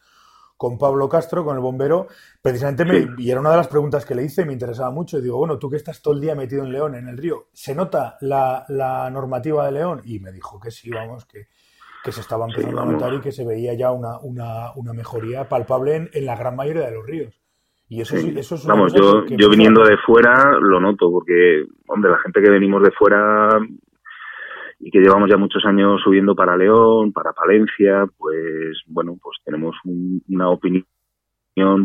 con 0.57 0.77
Pablo 0.77 1.09
Castro, 1.09 1.43
con 1.43 1.55
el 1.55 1.61
bombero, 1.61 2.07
precisamente 2.41 2.85
me, 2.85 3.07
y 3.17 3.31
era 3.31 3.39
una 3.39 3.51
de 3.51 3.57
las 3.57 3.67
preguntas 3.67 4.05
que 4.05 4.15
le 4.15 4.23
hice, 4.23 4.45
me 4.45 4.53
interesaba 4.53 4.91
mucho. 4.91 5.17
Y 5.17 5.21
digo, 5.21 5.37
bueno, 5.37 5.57
tú 5.57 5.69
que 5.69 5.77
estás 5.77 6.01
todo 6.01 6.13
el 6.13 6.21
día 6.21 6.35
metido 6.35 6.63
en 6.63 6.71
León, 6.71 6.95
en 6.95 7.07
el 7.07 7.17
río, 7.17 7.47
¿se 7.53 7.75
nota 7.75 8.17
la, 8.21 8.65
la 8.69 9.09
normativa 9.09 9.65
de 9.65 9.71
León? 9.73 10.01
Y 10.05 10.19
me 10.19 10.31
dijo 10.31 10.59
que 10.59 10.71
sí, 10.71 10.89
vamos, 10.89 11.25
que, 11.25 11.47
que 12.03 12.11
se 12.11 12.21
estaba 12.21 12.45
empezando 12.45 12.81
a 12.81 12.85
notar 12.85 13.13
y 13.13 13.21
que 13.21 13.31
se 13.31 13.45
veía 13.45 13.73
ya 13.73 13.91
una, 13.91 14.19
una, 14.19 14.73
una 14.75 14.93
mejoría 14.93 15.47
palpable 15.47 15.95
en, 15.95 16.09
en, 16.13 16.25
la 16.25 16.35
gran 16.35 16.55
mayoría 16.55 16.85
de 16.85 16.91
los 16.91 17.05
ríos. 17.05 17.42
Y 17.93 18.01
eso, 18.01 18.17
eso 18.17 18.55
es 18.55 18.65
Vamos, 18.65 18.91
yo, 18.91 19.23
yo 19.27 19.49
viniendo 19.51 19.83
de 19.83 19.97
fuera 19.97 20.57
lo 20.59 20.79
noto, 20.79 21.11
porque, 21.11 21.63
hombre, 21.87 22.09
la 22.09 22.17
gente 22.17 22.41
que 22.41 22.49
venimos 22.49 22.81
de 22.81 22.89
fuera 22.89 23.59
y 24.79 24.89
que 24.89 24.97
llevamos 24.97 25.29
ya 25.29 25.37
muchos 25.37 25.63
años 25.65 26.01
subiendo 26.03 26.33
para 26.33 26.57
León, 26.57 27.13
para 27.13 27.33
Palencia, 27.33 28.07
pues, 28.17 28.81
bueno, 28.87 29.15
pues 29.21 29.37
tenemos 29.45 29.75
una 30.27 30.49
opinión 30.49 30.87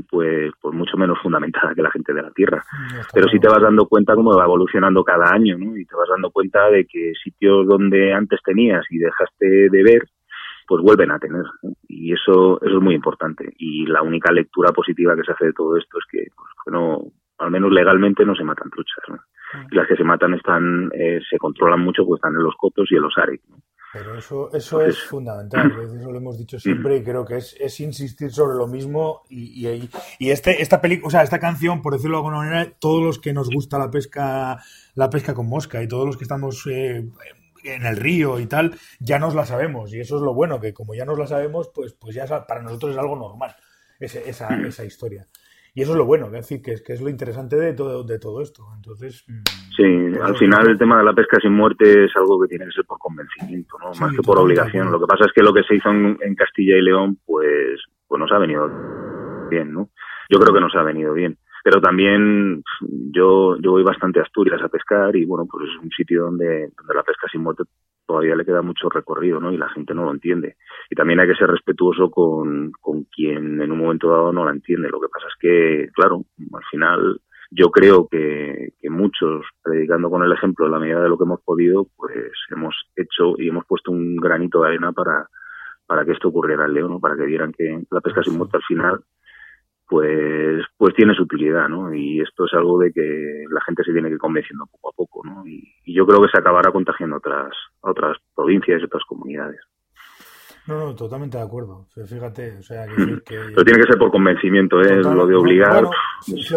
pues 0.08 0.50
pues 0.62 0.74
mucho 0.74 0.96
menos 0.96 1.18
fundamentada 1.22 1.74
que 1.74 1.82
la 1.82 1.90
gente 1.90 2.14
de 2.14 2.22
la 2.22 2.30
tierra. 2.30 2.64
Pero 3.12 3.28
sí 3.28 3.38
te 3.38 3.48
vas 3.48 3.60
dando 3.60 3.86
cuenta 3.86 4.14
cómo 4.14 4.34
va 4.34 4.44
evolucionando 4.44 5.04
cada 5.04 5.30
año 5.30 5.58
¿no? 5.58 5.76
y 5.76 5.84
te 5.84 5.94
vas 5.94 6.08
dando 6.08 6.30
cuenta 6.30 6.70
de 6.70 6.86
que 6.86 7.12
sitios 7.22 7.66
donde 7.66 8.14
antes 8.14 8.40
tenías 8.42 8.86
y 8.88 8.96
dejaste 8.96 9.68
de 9.68 9.82
ver 9.82 10.08
pues 10.68 10.82
vuelven 10.82 11.10
a 11.10 11.18
tener 11.18 11.44
y 11.88 12.12
eso 12.12 12.60
eso 12.62 12.76
es 12.76 12.82
muy 12.82 12.94
importante 12.94 13.52
y 13.58 13.86
la 13.86 14.02
única 14.02 14.30
lectura 14.30 14.70
positiva 14.70 15.16
que 15.16 15.24
se 15.24 15.32
hace 15.32 15.46
de 15.46 15.52
todo 15.54 15.76
esto 15.76 15.98
es 15.98 16.04
que, 16.10 16.26
pues, 16.36 16.72
no 16.72 17.02
al 17.38 17.50
menos 17.50 17.72
legalmente 17.72 18.24
no 18.24 18.34
se 18.34 18.44
matan 18.44 18.70
truchas 18.70 19.02
¿no? 19.08 19.18
y 19.70 19.74
las 19.74 19.88
que 19.88 19.96
se 19.96 20.04
matan 20.04 20.34
están 20.34 20.90
eh, 20.92 21.20
se 21.28 21.38
controlan 21.38 21.80
mucho 21.80 22.04
pues 22.04 22.18
están 22.18 22.34
en 22.34 22.42
los 22.42 22.54
cotos 22.56 22.86
y 22.90 22.96
en 22.96 23.02
los 23.02 23.16
ares 23.16 23.40
¿no? 23.48 23.56
Pero 23.90 24.18
eso, 24.18 24.50
eso 24.52 24.82
es 24.82 25.02
fundamental, 25.02 25.72
eso 25.80 26.12
lo 26.12 26.18
hemos 26.18 26.36
dicho 26.36 26.58
siempre 26.58 26.98
y 26.98 27.02
creo 27.02 27.24
que 27.24 27.38
es, 27.38 27.56
es 27.58 27.80
insistir 27.80 28.30
sobre 28.30 28.58
lo 28.58 28.66
mismo 28.66 29.22
y, 29.30 29.66
y, 29.66 29.90
y 30.18 30.30
este, 30.30 30.60
esta 30.60 30.82
película, 30.82 31.08
o 31.08 31.10
sea, 31.10 31.22
esta 31.22 31.38
canción, 31.38 31.80
por 31.80 31.94
decirlo 31.94 32.18
de 32.18 32.18
alguna 32.18 32.36
manera, 32.36 32.70
todos 32.78 33.02
los 33.02 33.18
que 33.18 33.32
nos 33.32 33.48
gusta 33.48 33.78
la 33.78 33.90
pesca, 33.90 34.58
la 34.94 35.08
pesca 35.08 35.32
con 35.32 35.48
mosca 35.48 35.82
y 35.82 35.88
todos 35.88 36.04
los 36.04 36.18
que 36.18 36.24
estamos 36.24 36.66
eh, 36.66 37.08
en 37.74 37.86
el 37.86 37.96
río 37.96 38.38
y 38.40 38.46
tal, 38.46 38.74
ya 39.00 39.18
nos 39.18 39.34
la 39.34 39.44
sabemos 39.44 39.92
y 39.92 40.00
eso 40.00 40.16
es 40.16 40.22
lo 40.22 40.34
bueno, 40.34 40.60
que 40.60 40.72
como 40.72 40.94
ya 40.94 41.04
nos 41.04 41.18
la 41.18 41.26
sabemos, 41.26 41.70
pues, 41.74 41.94
pues 41.94 42.14
ya 42.14 42.26
para 42.46 42.62
nosotros 42.62 42.92
es 42.92 42.98
algo 42.98 43.16
normal 43.16 43.54
ese, 44.00 44.28
esa, 44.28 44.48
esa 44.66 44.84
historia. 44.84 45.26
Y 45.74 45.82
eso 45.82 45.92
es 45.92 45.98
lo 45.98 46.06
bueno, 46.06 46.26
es 46.26 46.32
decir, 46.32 46.60
que 46.60 46.72
es, 46.72 46.82
que 46.82 46.94
es 46.94 47.00
lo 47.00 47.08
interesante 47.08 47.56
de 47.56 47.72
todo, 47.72 48.02
de 48.02 48.18
todo 48.18 48.42
esto. 48.42 48.66
Entonces, 48.74 49.24
mm, 49.28 49.42
sí, 49.76 50.18
al 50.20 50.36
final 50.36 50.68
el 50.68 50.78
tema 50.78 50.98
de 50.98 51.04
la 51.04 51.12
pesca 51.12 51.38
sin 51.40 51.52
muerte 51.52 52.06
es 52.06 52.16
algo 52.16 52.40
que 52.40 52.48
tiene 52.48 52.64
que 52.66 52.72
ser 52.72 52.84
por 52.84 52.98
convencimiento, 52.98 53.76
¿no? 53.78 53.92
más 53.92 54.12
que 54.12 54.22
por 54.22 54.38
obligación. 54.38 54.90
Lo 54.90 54.98
que 54.98 55.06
pasa 55.06 55.26
es 55.26 55.32
que 55.32 55.42
lo 55.42 55.52
que 55.52 55.62
se 55.62 55.76
hizo 55.76 55.90
en, 55.90 56.34
Castilla 56.34 56.76
y 56.76 56.82
León, 56.82 57.18
pues, 57.24 57.80
pues 58.06 58.18
nos 58.18 58.32
ha 58.32 58.38
venido 58.38 58.68
bien, 59.50 59.72
¿no? 59.72 59.90
Yo 60.30 60.38
creo 60.40 60.52
que 60.52 60.60
nos 60.60 60.74
ha 60.74 60.82
venido 60.82 61.12
bien. 61.12 61.38
Pero 61.68 61.82
también 61.82 62.62
yo, 62.80 63.58
yo 63.60 63.72
voy 63.72 63.82
bastante 63.82 64.20
a 64.20 64.22
Asturias 64.22 64.62
a 64.62 64.70
pescar 64.70 65.14
y 65.14 65.26
bueno, 65.26 65.46
pues 65.46 65.68
es 65.68 65.76
un 65.82 65.90
sitio 65.90 66.22
donde, 66.22 66.70
donde 66.74 66.94
la 66.94 67.02
pesca 67.02 67.28
sin 67.30 67.42
muerte 67.42 67.64
todavía 68.06 68.34
le 68.36 68.46
queda 68.46 68.62
mucho 68.62 68.88
recorrido, 68.88 69.38
¿no? 69.38 69.52
Y 69.52 69.58
la 69.58 69.68
gente 69.68 69.92
no 69.92 70.04
lo 70.04 70.12
entiende. 70.12 70.56
Y 70.88 70.94
también 70.94 71.20
hay 71.20 71.28
que 71.28 71.34
ser 71.34 71.50
respetuoso 71.50 72.10
con, 72.10 72.72
con 72.80 73.04
quien 73.14 73.60
en 73.60 73.70
un 73.70 73.76
momento 73.76 74.08
dado 74.08 74.32
no 74.32 74.46
la 74.46 74.52
entiende. 74.52 74.88
Lo 74.88 74.98
que 74.98 75.08
pasa 75.12 75.26
es 75.28 75.34
que, 75.38 75.88
claro, 75.92 76.24
al 76.54 76.64
final 76.70 77.20
yo 77.50 77.70
creo 77.70 78.08
que, 78.08 78.72
que 78.80 78.88
muchos, 78.88 79.44
predicando 79.62 80.08
con 80.08 80.22
el 80.22 80.32
ejemplo 80.32 80.64
de 80.64 80.70
la 80.70 80.78
medida 80.78 81.02
de 81.02 81.10
lo 81.10 81.18
que 81.18 81.24
hemos 81.24 81.42
podido, 81.42 81.86
pues 81.98 82.32
hemos 82.50 82.74
hecho 82.96 83.34
y 83.36 83.50
hemos 83.50 83.66
puesto 83.66 83.92
un 83.92 84.16
granito 84.16 84.62
de 84.62 84.68
arena 84.68 84.92
para, 84.92 85.28
para 85.86 86.06
que 86.06 86.12
esto 86.12 86.28
ocurriera 86.28 86.64
en 86.64 86.72
León, 86.72 86.92
¿no? 86.92 86.98
para 86.98 87.14
que 87.14 87.26
vieran 87.26 87.52
que 87.52 87.82
la 87.90 88.00
pesca 88.00 88.22
sin 88.22 88.38
muerte 88.38 88.56
al 88.56 88.62
final 88.62 89.04
pues 89.88 90.62
pues 90.76 90.94
tiene 90.94 91.14
su 91.14 91.22
utilidad, 91.22 91.68
¿no? 91.68 91.92
Y 91.94 92.20
esto 92.20 92.44
es 92.44 92.52
algo 92.52 92.78
de 92.78 92.92
que 92.92 93.44
la 93.50 93.60
gente 93.62 93.82
se 93.84 93.92
tiene 93.92 94.08
que 94.08 94.14
ir 94.14 94.20
convenciendo 94.20 94.66
poco 94.66 94.90
a 94.90 94.92
poco, 94.92 95.22
¿no? 95.24 95.46
Y, 95.46 95.74
yo 95.86 96.06
creo 96.06 96.22
que 96.22 96.28
se 96.28 96.38
acabará 96.38 96.70
contagiando 96.70 97.16
otras, 97.16 97.52
otras 97.80 98.18
provincias 98.36 98.80
y 98.80 98.84
otras 98.84 99.02
comunidades. 99.04 99.60
No, 100.68 100.78
no, 100.78 100.94
totalmente 100.94 101.38
de 101.38 101.42
acuerdo. 101.42 101.88
Fíjate, 102.06 102.58
o 102.58 102.62
sea, 102.62 102.86
que, 102.86 102.94
Pero 103.26 103.64
tiene 103.64 103.80
que 103.80 103.86
ser 103.86 103.98
por 103.98 104.10
convencimiento, 104.10 104.80
¿eh? 104.82 104.96
lo 104.96 105.26
de 105.26 105.34
obligar. 105.34 105.82
lo 105.82 105.90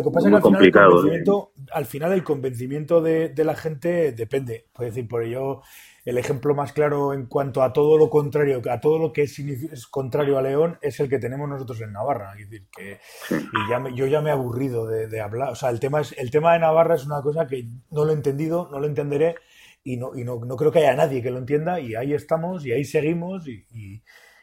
que 0.04 0.12
pasa 0.12 0.28
es 0.28 0.32
que 0.32 0.36
al 0.36 0.42
complicado, 0.42 1.02
final, 1.02 1.16
el 1.16 1.24
al 1.72 1.86
final 1.86 2.12
el 2.12 2.24
convencimiento 2.24 3.02
de, 3.02 3.30
de 3.30 3.44
la 3.46 3.56
gente 3.56 4.12
depende. 4.12 4.66
Puede 4.74 4.90
decir, 4.90 5.08
por 5.08 5.24
ello 5.24 5.62
el 6.04 6.18
ejemplo 6.18 6.56
más 6.56 6.74
claro 6.74 7.14
en 7.14 7.28
cuanto 7.28 7.62
a 7.62 7.72
todo 7.74 7.98
lo 7.98 8.10
contrario, 8.10 8.62
a 8.70 8.80
todo 8.80 8.98
lo 8.98 9.14
que 9.14 9.24
es, 9.24 9.88
contrario 9.88 10.38
a 10.38 10.42
León, 10.42 10.78
es 10.82 11.00
el 11.00 11.08
que 11.08 11.20
tenemos 11.20 11.48
nosotros 11.48 11.80
en 11.82 11.94
Navarra. 11.94 12.34
Es 12.38 12.50
decir, 12.50 12.68
que 12.76 13.00
y 13.30 13.70
ya 13.70 13.84
yo 13.96 14.08
ya 14.08 14.22
me 14.22 14.30
he 14.30 14.34
aburrido 14.34 14.88
de, 14.88 15.22
hablar. 15.22 15.52
O 15.52 15.56
sea, 15.56 15.70
el 15.70 15.80
tema, 15.80 16.02
es, 16.02 16.14
el 16.18 16.32
tema 16.32 16.54
de 16.54 16.60
Navarra 16.60 16.96
es 16.96 17.06
una 17.06 17.22
cosa 17.22 17.48
que 17.48 17.66
no 17.92 18.06
lo 18.06 18.12
he 18.12 18.16
entendido, 18.16 18.68
no 18.72 18.80
lo 18.80 18.88
entenderé 18.88 19.36
y 19.84 19.98
no, 19.98 20.12
y 20.16 20.24
no, 20.24 20.40
no 20.46 20.56
creo 20.56 20.72
que 20.72 20.80
haya 20.80 20.96
nadie 20.96 21.22
que 21.22 21.32
lo 21.32 21.40
entienda 21.40 21.80
y 21.80 21.96
ahí 21.96 22.14
estamos 22.14 22.66
y 22.66 22.72
ahí 22.72 22.84
seguimos 22.84 23.48
y 23.48 23.66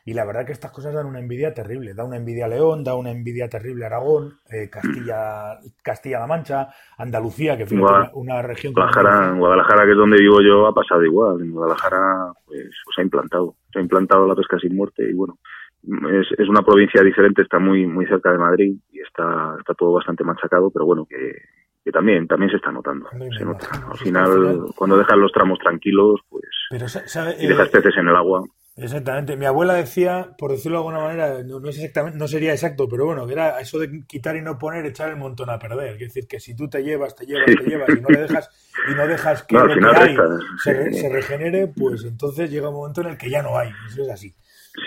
y 0.08 0.14
la 0.14 0.24
verdad 0.24 0.46
que 0.46 0.52
estas 0.52 0.70
cosas 0.70 0.94
dan 0.94 1.04
una 1.04 1.20
envidia 1.20 1.52
terrible. 1.52 1.92
Da 1.92 2.02
una 2.02 2.16
envidia 2.16 2.46
a 2.46 2.48
León, 2.48 2.82
da 2.82 2.94
una 2.94 3.10
envidia 3.10 3.46
terrible 3.46 3.84
a 3.84 3.88
Aragón, 3.88 4.38
eh, 4.50 4.70
Castilla, 4.70 5.58
Castilla-La 5.84 6.26
Mancha, 6.26 6.68
Andalucía, 6.96 7.58
que 7.58 7.66
fue 7.66 7.78
una, 8.14 8.40
región... 8.40 8.72
Guadalajara, 8.72 9.32
Guadalajara, 9.32 9.84
que 9.84 9.90
es 9.90 9.96
donde 9.98 10.16
vivo 10.18 10.40
yo, 10.40 10.66
ha 10.66 10.72
pasado 10.72 11.04
igual. 11.04 11.42
En 11.42 11.50
Guadalajara 11.50 12.32
pues, 12.46 12.70
se 12.94 13.02
ha 13.02 13.04
implantado. 13.04 13.56
Se 13.70 13.80
ha 13.80 13.82
implantado 13.82 14.26
la 14.26 14.34
pesca 14.34 14.58
sin 14.58 14.74
muerte 14.74 15.02
y 15.10 15.12
bueno, 15.12 15.36
es, 15.84 16.26
es 16.38 16.48
una 16.48 16.62
provincia 16.62 17.02
diferente, 17.02 17.42
está 17.42 17.58
muy 17.58 17.86
muy 17.86 18.06
cerca 18.06 18.32
de 18.32 18.38
Madrid 18.38 18.76
y 18.90 19.00
está, 19.00 19.56
está 19.58 19.74
todo 19.74 19.92
bastante 19.92 20.24
machacado, 20.24 20.70
pero 20.70 20.86
bueno, 20.86 21.04
que, 21.04 21.36
que 21.84 21.92
también 21.92 22.26
también 22.26 22.50
se 22.50 22.56
está 22.56 22.70
notando. 22.70 23.08
Se 23.36 23.44
nota. 23.44 23.68
Al 23.90 23.98
final, 23.98 24.66
cuando 24.76 24.96
dejas 24.98 25.16
los 25.16 25.32
tramos 25.32 25.58
tranquilos, 25.58 26.20
pues 26.28 26.44
y 26.70 26.78
dejas 26.78 27.68
eh, 27.68 27.70
peces 27.72 27.96
en 27.96 28.08
el 28.08 28.16
agua. 28.16 28.44
Exactamente. 28.76 29.36
Mi 29.36 29.44
abuela 29.44 29.74
decía, 29.74 30.36
por 30.38 30.52
decirlo 30.52 30.78
de 30.78 30.86
alguna 30.86 31.00
manera, 31.00 31.42
no, 31.42 31.58
es 31.68 31.76
exactamente, 31.76 32.16
no 32.16 32.28
sería 32.28 32.52
exacto, 32.52 32.88
pero 32.88 33.06
bueno, 33.06 33.26
que 33.26 33.32
era 33.32 33.58
eso 33.58 33.78
de 33.78 34.04
quitar 34.06 34.36
y 34.36 34.40
no 34.40 34.56
poner, 34.56 34.86
echar 34.86 35.08
el 35.10 35.16
montón 35.16 35.50
a 35.50 35.58
perder. 35.58 35.94
Es 35.94 35.98
decir, 35.98 36.28
que 36.28 36.38
si 36.38 36.54
tú 36.54 36.68
te 36.68 36.84
llevas, 36.84 37.16
te 37.16 37.26
llevas, 37.26 37.46
te 37.46 37.68
llevas 37.68 37.88
y 37.88 38.00
no 38.00 38.08
le 38.08 38.20
dejas 38.20 38.50
y 38.88 38.94
no 38.94 39.06
dejas 39.08 39.42
que 39.42 39.56
lo 39.56 39.66
que 39.66 39.98
hay 39.98 40.16
se, 40.62 41.08
regenere, 41.08 41.66
pues 41.66 42.04
entonces 42.04 42.50
llega 42.50 42.68
un 42.68 42.76
momento 42.76 43.00
en 43.00 43.08
el 43.08 43.18
que 43.18 43.30
ya 43.30 43.42
no 43.42 43.58
hay. 43.58 43.70
Eso 43.88 44.02
es 44.02 44.10
así. 44.10 44.34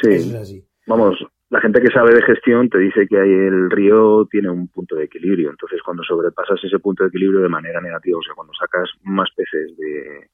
Sí. 0.01 0.13
es 0.13 0.33
así. 0.35 0.65
Vamos, 0.87 1.17
la 1.51 1.61
gente 1.61 1.81
que 1.81 1.93
sabe 1.93 2.15
de 2.15 2.23
gestión 2.23 2.69
te 2.69 2.79
dice 2.79 3.07
que 3.07 3.17
el 3.17 3.69
río 3.69 4.25
tiene 4.31 4.49
un 4.49 4.67
punto 4.69 4.95
de 4.95 5.03
equilibrio. 5.03 5.51
Entonces, 5.51 5.81
cuando 5.83 6.01
sobrepasas 6.03 6.63
ese 6.63 6.79
punto 6.79 7.03
de 7.03 7.09
equilibrio 7.09 7.41
de 7.41 7.49
manera 7.49 7.79
negativa, 7.79 8.17
o 8.17 8.23
sea, 8.23 8.33
cuando 8.33 8.53
sacas 8.53 8.89
más 9.03 9.29
peces 9.35 9.77
de 9.77 10.29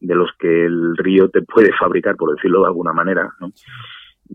de 0.00 0.14
los 0.14 0.30
que 0.38 0.64
el 0.64 0.96
río 0.96 1.28
te 1.28 1.42
puede 1.42 1.72
fabricar, 1.78 2.16
por 2.16 2.34
decirlo 2.34 2.60
de 2.60 2.66
alguna 2.66 2.92
manera, 2.92 3.34
¿no? 3.38 3.52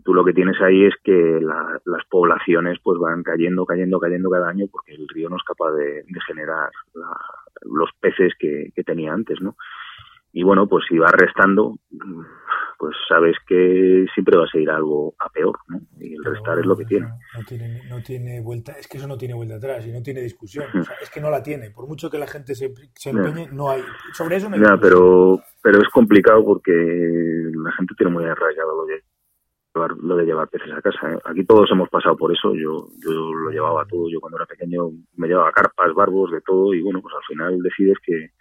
Tú 0.03 0.13
lo 0.13 0.25
que 0.25 0.33
tienes 0.33 0.61
ahí 0.61 0.85
es 0.85 0.93
que 1.03 1.39
las 1.41 2.05
poblaciones 2.09 2.79
pues 2.83 2.99
van 2.99 3.23
cayendo, 3.23 3.65
cayendo, 3.65 3.97
cayendo 3.97 4.29
cada 4.29 4.49
año 4.49 4.65
porque 4.69 4.93
el 4.93 5.07
río 5.07 5.29
no 5.29 5.37
es 5.37 5.43
capaz 5.43 5.71
de, 5.71 6.03
generar 6.27 6.69
los 7.61 7.89
peces 8.01 8.33
que, 8.37 8.71
que, 8.75 8.83
tenía 8.83 9.13
antes, 9.13 9.39
¿no? 9.39 9.55
Y 10.37 10.43
bueno, 10.43 10.67
pues 10.67 10.83
si 10.89 10.97
va 10.97 11.07
restando, 11.13 11.79
pues 12.77 12.93
sabes 13.07 13.37
que 13.47 14.05
siempre 14.13 14.37
va 14.37 14.43
a 14.43 14.51
seguir 14.51 14.69
algo 14.69 15.15
a 15.17 15.29
peor, 15.29 15.57
¿no? 15.69 15.79
Y 15.97 16.13
el 16.13 16.25
restar 16.25 16.59
es 16.59 16.65
lo 16.65 16.75
que 16.75 16.83
tiene. 16.83 17.07
No, 17.07 17.45
tiene. 17.47 17.81
no 17.87 18.03
tiene 18.03 18.41
vuelta, 18.41 18.73
es 18.73 18.85
que 18.89 18.97
eso 18.97 19.07
no 19.07 19.17
tiene 19.17 19.33
vuelta 19.33 19.55
atrás 19.55 19.87
y 19.87 19.93
no 19.93 20.03
tiene 20.03 20.19
discusión. 20.19 20.65
es 21.01 21.09
que 21.09 21.21
no 21.21 21.29
la 21.29 21.41
tiene. 21.41 21.71
Por 21.71 21.87
mucho 21.87 22.09
que 22.09 22.17
la 22.17 22.27
gente 22.27 22.53
se, 22.53 22.73
empeñe, 23.05 23.47
no 23.53 23.69
hay. 23.69 23.81
Sobre 24.11 24.35
eso 24.35 24.49
no 24.49 24.57
hay. 24.57 24.61
Ya, 24.61 24.77
pero, 24.77 25.39
pero 25.63 25.77
es 25.77 25.87
complicado 25.87 26.43
porque 26.43 26.73
la 26.73 27.71
gente 27.71 27.95
tiene 27.97 28.11
muy 28.11 28.25
arraigado 28.25 28.75
lo 28.75 28.85
de 28.87 29.03
llevar, 29.73 29.91
lo 29.95 30.17
de 30.17 30.25
llevar 30.25 30.49
peces 30.49 30.73
a 30.73 30.81
casa. 30.81 31.13
¿eh? 31.13 31.19
Aquí 31.23 31.45
todos 31.45 31.71
hemos 31.71 31.87
pasado 31.87 32.17
por 32.17 32.33
eso. 32.33 32.53
Yo, 32.55 32.89
yo 32.99 33.31
lo 33.33 33.51
llevaba 33.51 33.85
todo. 33.85 34.09
Yo 34.09 34.19
cuando 34.19 34.35
era 34.35 34.45
pequeño 34.47 34.89
me 35.15 35.29
llevaba 35.29 35.53
carpas, 35.53 35.93
barbos, 35.93 36.29
de 36.31 36.41
todo. 36.41 36.73
Y 36.73 36.81
bueno, 36.81 37.01
pues 37.01 37.15
al 37.15 37.23
final 37.23 37.57
decides 37.61 37.99
que 38.05 38.31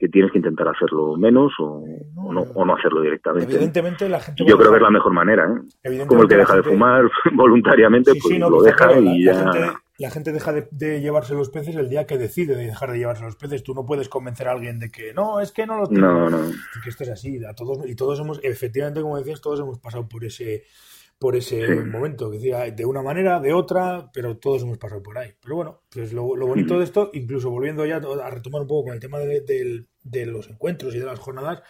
que 0.00 0.08
tienes 0.08 0.32
que 0.32 0.38
intentar 0.38 0.66
hacerlo 0.66 1.14
menos 1.18 1.52
o, 1.58 1.84
no, 2.32 2.40
o 2.40 2.64
no, 2.64 2.74
hacerlo 2.74 3.02
directamente. 3.02 3.52
Evidentemente 3.52 4.08
la 4.08 4.18
gente... 4.18 4.42
Yo 4.46 4.56
creo 4.56 4.70
que 4.70 4.78
es 4.78 4.82
la 4.82 4.90
mejor 4.90 5.12
manera, 5.12 5.46
¿eh? 5.84 6.06
Como 6.06 6.22
el 6.22 6.28
que 6.28 6.36
deja 6.36 6.56
de 6.56 6.62
fumar 6.62 7.04
voluntariamente, 7.34 8.12
pues 8.14 8.38
lo 8.38 8.62
deja 8.62 8.98
y 8.98 9.24
ya... 9.24 9.74
La 9.98 10.10
gente, 10.10 10.32
deja 10.32 10.54
de, 10.54 11.00
llevarse 11.02 11.34
los 11.34 11.50
peces 11.50 11.76
el 11.76 11.90
día 11.90 12.06
que 12.06 12.16
decide 12.16 12.56
de 12.56 12.64
dejar 12.64 12.90
de 12.90 12.96
llevarse 12.96 13.22
los 13.22 13.36
peces. 13.36 13.62
Tú 13.62 13.74
no 13.74 13.84
puedes 13.84 14.08
convencer 14.08 14.48
a 14.48 14.52
alguien 14.52 14.78
de 14.78 14.90
que 14.90 15.12
no, 15.12 15.40
es 15.40 15.52
que 15.52 15.66
no 15.66 15.76
lo 15.76 15.86
tengo. 15.86 16.00
No, 16.00 16.30
no. 16.30 16.38
Porque 16.72 16.88
esto 16.88 17.04
es 17.04 17.10
así. 17.10 17.44
A 17.44 17.52
todos, 17.54 17.86
y 17.86 17.94
todos 17.94 18.18
hemos, 18.18 18.40
efectivamente, 18.42 19.02
como 19.02 19.18
decías, 19.18 19.42
todos 19.42 19.60
hemos 19.60 19.78
pasado 19.78 20.08
por 20.08 20.24
ese 20.24 20.64
por 21.20 21.36
ese 21.36 21.68
momento. 21.84 22.30
Que 22.30 22.38
decía, 22.38 22.70
de 22.70 22.84
una 22.86 23.02
manera, 23.02 23.38
de 23.38 23.52
otra, 23.52 24.10
pero 24.12 24.38
todos 24.38 24.62
hemos 24.62 24.78
pasado 24.78 25.02
por 25.02 25.18
ahí. 25.18 25.34
Pero 25.40 25.54
bueno, 25.54 25.82
pues 25.90 26.12
lo, 26.12 26.24
bonito 26.24 26.78
de 26.78 26.84
esto, 26.84 27.10
incluso 27.12 27.50
volviendo 27.50 27.84
ya 27.86 27.96
a 27.96 28.30
retomar 28.30 28.62
un 28.62 28.68
poco 28.68 28.86
con 28.86 28.94
el 28.94 29.00
tema 29.00 29.18
de, 29.18 29.84
de 30.02 30.26
los 30.26 30.48
encuentros 30.48 30.94
y 30.94 30.98
de 30.98 31.04
las 31.04 31.18
jornadas, 31.18 31.62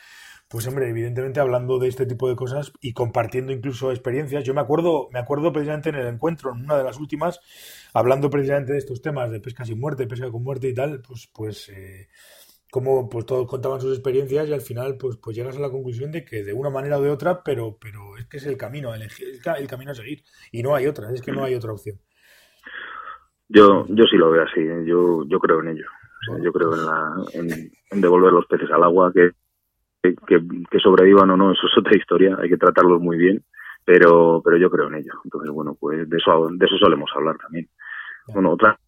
pues 0.48 0.66
hombre, 0.66 0.88
evidentemente 0.88 1.40
hablando 1.40 1.78
de 1.78 1.88
este 1.88 2.06
tipo 2.06 2.28
de 2.28 2.36
cosas 2.36 2.72
y 2.80 2.92
compartiendo 2.92 3.52
incluso 3.52 3.90
experiencias. 3.90 4.44
Yo 4.44 4.54
me 4.54 4.60
acuerdo, 4.60 5.08
me 5.12 5.18
acuerdo 5.18 5.52
precisamente 5.52 5.90
en 5.90 5.96
el 5.96 6.06
encuentro, 6.06 6.52
en 6.52 6.64
una 6.64 6.76
de 6.76 6.84
las 6.84 6.98
últimas, 6.98 7.40
hablando 7.92 8.30
precisamente 8.30 8.72
de 8.72 8.78
estos 8.78 9.02
temas 9.02 9.30
de 9.30 9.40
pesca 9.40 9.64
sin 9.64 9.80
muerte, 9.80 10.06
pesca 10.06 10.30
con 10.30 10.44
muerte 10.44 10.68
y 10.68 10.74
tal, 10.74 11.02
pues, 11.02 11.28
pues 11.32 11.68
eh, 11.70 12.08
como 12.70 13.08
pues 13.08 13.26
todos 13.26 13.48
contaban 13.48 13.80
sus 13.80 13.92
experiencias 13.92 14.48
y 14.48 14.52
al 14.52 14.60
final 14.60 14.96
pues 14.98 15.16
pues 15.16 15.36
llegas 15.36 15.56
a 15.56 15.60
la 15.60 15.70
conclusión 15.70 16.12
de 16.12 16.24
que 16.24 16.44
de 16.44 16.52
una 16.52 16.70
manera 16.70 16.98
o 16.98 17.02
de 17.02 17.10
otra 17.10 17.42
pero 17.42 17.76
pero 17.80 18.16
es 18.16 18.26
que 18.26 18.36
es 18.36 18.46
el 18.46 18.56
camino 18.56 18.94
elegir 18.94 19.28
el, 19.58 19.66
camino 19.66 19.90
a 19.90 19.94
seguir. 19.94 20.22
Y 20.52 20.62
no 20.62 20.74
hay 20.74 20.86
otra 20.86 21.12
es 21.12 21.20
que 21.20 21.32
no 21.32 21.44
hay 21.44 21.54
otra 21.54 21.72
opción. 21.72 21.98
Yo 23.48 23.86
yo 23.88 24.04
sí 24.04 24.16
lo 24.16 24.30
veo 24.30 24.44
así 24.44 24.60
¿eh? 24.60 24.84
yo 24.86 25.24
yo 25.26 25.38
creo 25.40 25.60
en 25.60 25.68
ello. 25.68 25.86
Yo 26.44 26.52
creo 26.52 26.74
en, 26.74 26.84
la, 26.84 27.14
en, 27.32 28.00
devolver 28.00 28.30
los 28.30 28.44
peces 28.46 28.70
al 28.70 28.82
agua 28.82 29.10
que, 29.10 29.30
que, 30.02 30.40
que 30.70 30.78
sobrevivan 30.78 31.30
o 31.30 31.36
no 31.36 31.52
eso 31.52 31.66
es 31.66 31.78
otra 31.78 31.96
historia 31.96 32.36
hay 32.40 32.50
que 32.50 32.58
tratarlos 32.58 33.00
muy 33.00 33.16
bien 33.16 33.42
pero 33.84 34.42
pero 34.44 34.56
yo 34.58 34.70
creo 34.70 34.86
en 34.86 34.94
ello. 34.96 35.14
Entonces 35.24 35.50
bueno 35.50 35.76
pues 35.80 36.08
de 36.08 36.16
eso 36.16 36.48
de 36.52 36.66
eso 36.66 36.76
solemos 36.78 37.10
hablar 37.16 37.36
también. 37.38 37.68
Bueno 38.28 38.52
otra 38.52 38.78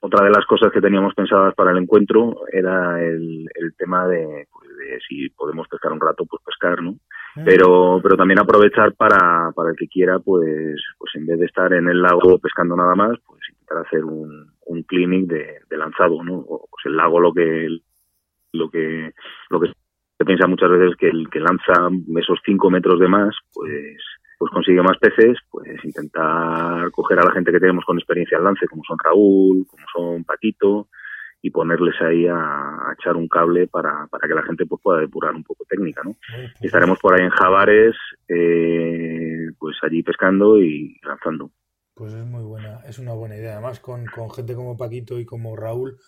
otra 0.00 0.24
de 0.24 0.30
las 0.30 0.44
cosas 0.46 0.72
que 0.72 0.80
teníamos 0.80 1.14
pensadas 1.14 1.54
para 1.54 1.70
el 1.72 1.78
encuentro 1.78 2.42
era 2.52 3.02
el, 3.02 3.46
tema 3.78 4.06
de, 4.06 4.46
pues, 4.52 4.68
de, 4.76 4.98
si 5.08 5.28
podemos 5.30 5.68
pescar 5.68 5.92
un 5.92 6.00
rato, 6.00 6.24
pues 6.26 6.42
pescar, 6.44 6.82
¿no? 6.82 6.92
Mm. 7.36 7.44
Pero, 7.44 8.00
pero 8.02 8.16
también 8.16 8.40
aprovechar 8.40 8.94
para, 8.94 9.50
para 9.54 9.70
el 9.70 9.76
que 9.76 9.88
quiera, 9.88 10.18
pues, 10.18 10.80
pues 10.98 11.12
en 11.14 11.26
vez 11.26 11.38
de 11.38 11.46
estar 11.46 11.72
en 11.72 11.88
el 11.88 12.00
lago 12.00 12.38
pescando 12.38 12.76
nada 12.76 12.94
más, 12.94 13.18
pues 13.26 13.40
intentar 13.50 13.86
hacer 13.86 14.04
un, 14.04 14.52
un 14.66 14.82
clinic 14.84 15.26
de, 15.26 15.58
de 15.68 15.76
lanzado, 15.76 16.22
¿no? 16.22 16.34
O, 16.34 16.68
pues 16.70 16.86
el 16.86 16.96
lago 16.96 17.20
lo 17.20 17.32
que, 17.32 17.68
lo 18.52 18.70
que, 18.70 19.12
lo 19.50 19.60
que 19.60 19.72
se 20.18 20.24
piensa 20.24 20.46
muchas 20.46 20.70
veces 20.70 20.96
que 20.96 21.08
el 21.08 21.28
que 21.28 21.40
lanza 21.40 21.72
esos 22.18 22.38
cinco 22.44 22.70
metros 22.70 23.00
de 23.00 23.08
más, 23.08 23.34
pues 23.52 23.98
pues 24.38 24.50
consigue 24.52 24.82
más 24.82 24.98
peces, 24.98 25.38
pues 25.50 25.84
intentar 25.84 26.90
coger 26.90 27.18
a 27.18 27.24
la 27.24 27.32
gente 27.32 27.52
que 27.52 27.60
tenemos 27.60 27.84
con 27.84 27.98
experiencia 27.98 28.38
al 28.38 28.44
lance, 28.44 28.66
como 28.66 28.82
son 28.84 28.98
Raúl, 29.02 29.66
como 29.66 29.84
son 29.94 30.24
Paquito, 30.24 30.88
y 31.44 31.50
ponerles 31.50 31.94
ahí 32.00 32.26
a, 32.26 32.94
echar 32.98 33.16
un 33.16 33.28
cable 33.28 33.66
para, 33.66 34.06
para 34.06 34.26
que 34.26 34.34
la 34.34 34.42
gente 34.42 34.64
pues, 34.64 34.80
pueda 34.82 35.00
depurar 35.00 35.34
un 35.34 35.44
poco 35.44 35.64
técnica, 35.68 36.02
¿no? 36.02 36.16
Y 36.60 36.66
estaremos 36.66 36.98
por 36.98 37.14
ahí 37.14 37.26
en 37.26 37.30
Javares, 37.30 37.94
eh, 38.28 39.48
pues 39.58 39.76
allí 39.82 40.02
pescando 40.02 40.58
y 40.58 40.98
lanzando. 41.02 41.50
Pues 41.94 42.14
es 42.14 42.24
muy 42.24 42.42
buena, 42.42 42.80
es 42.88 42.98
una 42.98 43.12
buena 43.12 43.36
idea. 43.36 43.52
Además, 43.52 43.78
con, 43.78 44.06
con 44.06 44.30
gente 44.30 44.54
como 44.54 44.78
Paquito 44.78 45.20
y 45.20 45.26
como 45.26 45.54
Raúl, 45.54 45.98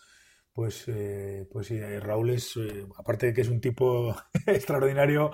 pues, 0.56 0.84
eh, 0.88 1.46
pues 1.52 1.66
sí, 1.66 1.76
eh, 1.76 2.00
Raúl 2.00 2.30
es, 2.30 2.56
eh, 2.56 2.86
aparte 2.96 3.26
de 3.26 3.34
que 3.34 3.42
es 3.42 3.50
un 3.50 3.60
tipo 3.60 4.16
extraordinario, 4.46 5.30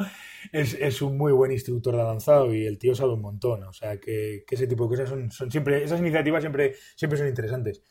es, 0.51 0.75
es, 0.75 1.01
un 1.01 1.17
muy 1.17 1.31
buen 1.31 1.53
instructor 1.53 1.95
de 1.95 2.03
avanzado 2.03 2.53
y 2.53 2.67
el 2.67 2.77
tío 2.77 2.93
sabe 2.93 3.13
un 3.13 3.21
montón. 3.21 3.63
O 3.63 3.73
sea, 3.73 3.99
que, 3.99 4.45
ese 4.51 4.67
tipo 4.67 4.83
de 4.83 4.89
cosas 4.89 5.09
son, 5.09 5.31
son, 5.31 5.49
siempre, 5.49 5.85
esas 5.85 6.01
iniciativas 6.01 6.43
siempre, 6.43 6.75
siempre 6.97 7.19
son 7.21 7.29
interesantes. 7.29 7.85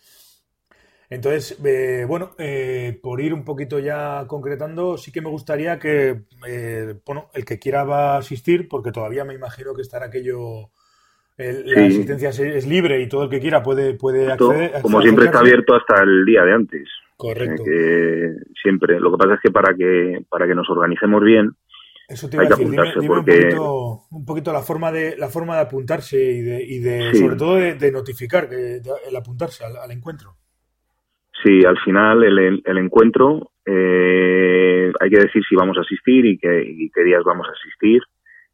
Entonces, 1.10 1.58
bueno, 2.06 2.36
por 3.02 3.22
ir 3.22 3.34
un 3.34 3.46
poquito 3.46 3.80
ya 3.80 4.26
concretando, 4.28 4.98
sí 4.98 5.12
que 5.14 5.22
me 5.22 5.30
gustaría 5.30 5.80
que, 5.80 6.24
bueno, 7.06 7.30
el 7.34 7.46
que 7.46 7.60
quiera 7.60 7.86
va 7.86 8.16
a 8.16 8.18
asistir, 8.20 8.68
porque 8.68 8.92
todavía 8.92 9.24
me 9.26 9.34
imagino 9.34 9.74
que 9.74 9.82
estará 9.82 10.08
aquello 10.08 10.72
la 11.38 11.86
asistencia 11.86 12.30
es, 12.30 12.68
libre 12.68 13.02
y 13.02 13.10
todo 13.10 13.24
el 13.24 13.30
que 13.30 13.40
quiera 13.40 13.64
puede, 13.64 13.94
puede 13.94 14.32
acceder. 14.32 14.82
Como 14.82 15.02
siempre 15.02 15.26
está 15.26 15.40
abierto 15.40 15.76
hasta 15.76 16.04
el 16.04 16.26
día 16.26 16.44
de 16.44 16.54
antes. 16.54 16.90
Correcto. 17.22 17.64
Que 17.64 18.34
siempre. 18.60 19.00
Lo 19.00 19.12
que 19.12 19.18
pasa 19.18 19.36
es 19.36 19.42
que 19.42 19.52
para 19.52 19.76
que 19.76 20.26
para 20.28 20.48
que 20.48 20.56
nos 20.56 20.68
organicemos 20.72 21.24
bien, 21.24 21.52
eso 22.10 22.28
te 22.28 22.38
iba 22.38 22.46
a 22.46 22.50
decir, 22.50 22.68
dime, 22.68 22.84
porque... 23.06 23.56
un, 24.10 24.26
poquito, 24.26 24.52
la 24.52 24.64
forma 24.64 24.92
de 24.92 25.16
la 25.18 25.28
forma 25.28 25.54
de 25.54 25.62
apuntarse 25.62 26.18
y 26.18 26.42
de, 26.42 26.64
y 26.64 26.80
de 26.80 27.14
sobre 27.14 27.36
todo 27.36 27.56
de, 27.58 27.92
notificar 27.92 28.50
que, 28.50 28.82
el 29.08 29.16
apuntarse 29.16 29.64
al, 29.64 29.92
encuentro. 29.92 30.34
Sí, 31.44 31.64
al 31.64 31.78
final 31.86 32.24
el, 32.24 32.64
el 32.66 32.78
encuentro 32.80 33.52
eh, 33.68 34.92
hay 35.00 35.10
que 35.12 35.20
decir 35.20 35.44
si 35.48 35.56
vamos 35.56 35.78
a 35.78 35.82
asistir 35.82 36.26
y, 36.26 36.40
qué, 36.40 36.90
qué 36.92 37.04
días 37.04 37.24
vamos 37.24 37.48
a 37.48 37.52
asistir 37.52 38.02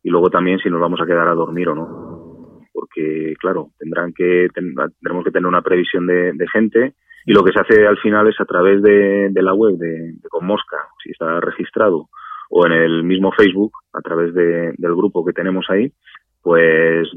y 0.04 0.10
luego 0.10 0.30
también 0.30 0.60
si 0.60 0.70
nos 0.70 0.82
vamos 0.82 1.00
a 1.00 1.06
quedar 1.06 1.30
a 1.30 1.36
dormir 1.36 1.70
o 1.70 1.76
no. 1.76 2.68
Porque, 2.74 3.34
claro, 3.40 3.72
tendrán 3.80 4.12
que 4.12 4.50
tendremos 4.54 5.24
que 5.24 5.32
tener 5.32 5.48
una 5.48 5.62
previsión 5.62 6.06
de 6.06 6.48
gente 6.52 6.96
y 7.28 7.34
lo 7.34 7.44
que 7.44 7.52
se 7.52 7.60
hace 7.60 7.86
al 7.86 7.98
final 7.98 8.26
es 8.30 8.40
a 8.40 8.46
través 8.46 8.82
de, 8.82 9.30
la 9.34 9.54
web 9.54 9.76
de, 9.76 10.14
de 10.14 10.30
Conmosca, 10.30 10.78
si 11.04 11.12
está 11.12 11.42
registrado, 11.42 12.08
o 12.50 12.66
en 12.66 12.72
el 12.72 13.04
mismo 13.04 13.34
Facebook, 13.34 13.74
a 13.92 14.00
través 14.00 14.34
del 14.34 14.96
grupo 14.96 15.26
que 15.26 15.34
tenemos 15.34 15.66
ahí, 15.70 15.92
pues 16.42 17.10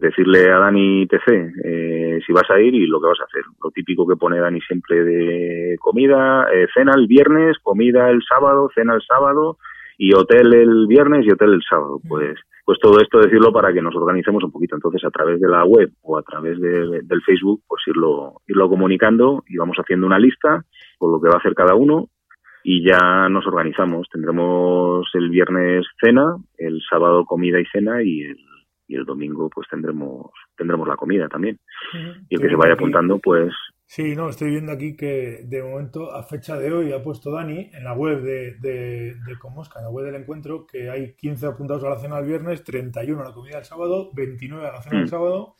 decirle 0.00 0.52
a 0.52 0.58
Dani 0.58 1.08
TC 1.08 1.28
eh, 1.64 2.20
si 2.24 2.32
vas 2.32 2.48
a 2.48 2.60
ir 2.60 2.76
y 2.76 2.86
lo 2.86 3.00
que 3.00 3.08
vas 3.08 3.20
a 3.20 3.24
hacer. 3.24 3.42
Lo 3.60 3.72
típico 3.72 4.06
que 4.06 4.14
pone 4.14 4.38
Dani 4.38 4.60
siempre 4.60 5.02
de 5.02 5.76
comida, 5.80 6.46
eh, 6.54 6.68
cena 6.72 6.92
el 6.94 7.08
viernes, 7.08 7.56
comida 7.60 8.10
el 8.10 8.22
sábado, 8.22 8.70
cena 8.72 8.94
el 8.94 9.02
sábado 9.02 9.58
y 9.98 10.14
hotel 10.14 10.54
el 10.54 10.86
viernes 10.86 11.26
y 11.26 11.32
hotel 11.32 11.54
el 11.54 11.62
sábado. 11.68 12.00
Pues 12.08 12.38
pues 12.64 12.78
todo 12.80 12.98
esto 12.98 13.18
decirlo 13.18 13.52
para 13.52 13.72
que 13.72 13.82
nos 13.82 13.94
organicemos 13.94 14.42
un 14.42 14.50
poquito. 14.50 14.74
Entonces, 14.74 15.04
a 15.04 15.10
través 15.10 15.40
de 15.40 15.48
la 15.48 15.64
web 15.64 15.92
o 16.02 16.16
a 16.16 16.22
través 16.22 16.58
del 16.60 17.22
Facebook, 17.22 17.62
pues 17.66 17.82
irlo, 17.86 18.40
irlo 18.46 18.68
comunicando 18.68 19.44
y 19.46 19.56
vamos 19.56 19.76
haciendo 19.76 20.06
una 20.06 20.18
lista 20.18 20.64
con 20.98 21.12
lo 21.12 21.20
que 21.20 21.28
va 21.28 21.34
a 21.34 21.38
hacer 21.38 21.54
cada 21.54 21.74
uno 21.74 22.08
y 22.62 22.82
ya 22.82 23.28
nos 23.28 23.46
organizamos. 23.46 24.08
Tendremos 24.10 25.06
el 25.12 25.28
viernes 25.28 25.86
cena, 26.00 26.36
el 26.56 26.80
sábado 26.88 27.26
comida 27.26 27.60
y 27.60 27.66
cena 27.66 28.02
y 28.02 28.22
el, 28.22 28.38
y 28.88 28.96
el 28.96 29.04
domingo 29.04 29.50
pues 29.54 29.68
tendremos 29.68 30.30
tendremos 30.56 30.88
la 30.88 30.96
comida 30.96 31.28
también. 31.28 31.58
Y 32.28 32.36
el 32.36 32.40
que 32.40 32.48
se 32.48 32.56
vaya 32.56 32.74
apuntando, 32.74 33.18
pues 33.18 33.52
Sí, 33.94 34.16
no, 34.16 34.28
estoy 34.28 34.50
viendo 34.50 34.72
aquí 34.72 34.96
que 34.96 35.42
de 35.44 35.62
momento, 35.62 36.10
a 36.10 36.24
fecha 36.24 36.58
de 36.58 36.72
hoy, 36.72 36.92
ha 36.92 37.00
puesto 37.00 37.30
Dani 37.30 37.70
en 37.72 37.84
la 37.84 37.92
web 37.92 38.22
de, 38.22 38.56
de, 38.56 39.14
de 39.14 39.38
Comosca, 39.38 39.78
en 39.78 39.84
la 39.84 39.90
web 39.92 40.06
del 40.06 40.16
encuentro, 40.16 40.66
que 40.66 40.90
hay 40.90 41.14
15 41.14 41.46
apuntados 41.46 41.84
a 41.84 41.90
la 41.90 42.00
cena 42.00 42.18
el 42.18 42.26
viernes, 42.26 42.64
31 42.64 43.20
a 43.20 43.24
la 43.26 43.32
comida 43.32 43.54
del 43.54 43.64
sábado, 43.64 44.10
29 44.12 44.66
a 44.66 44.72
la 44.72 44.82
cena 44.82 44.96
del 44.96 45.04
mm. 45.04 45.10
sábado, 45.10 45.54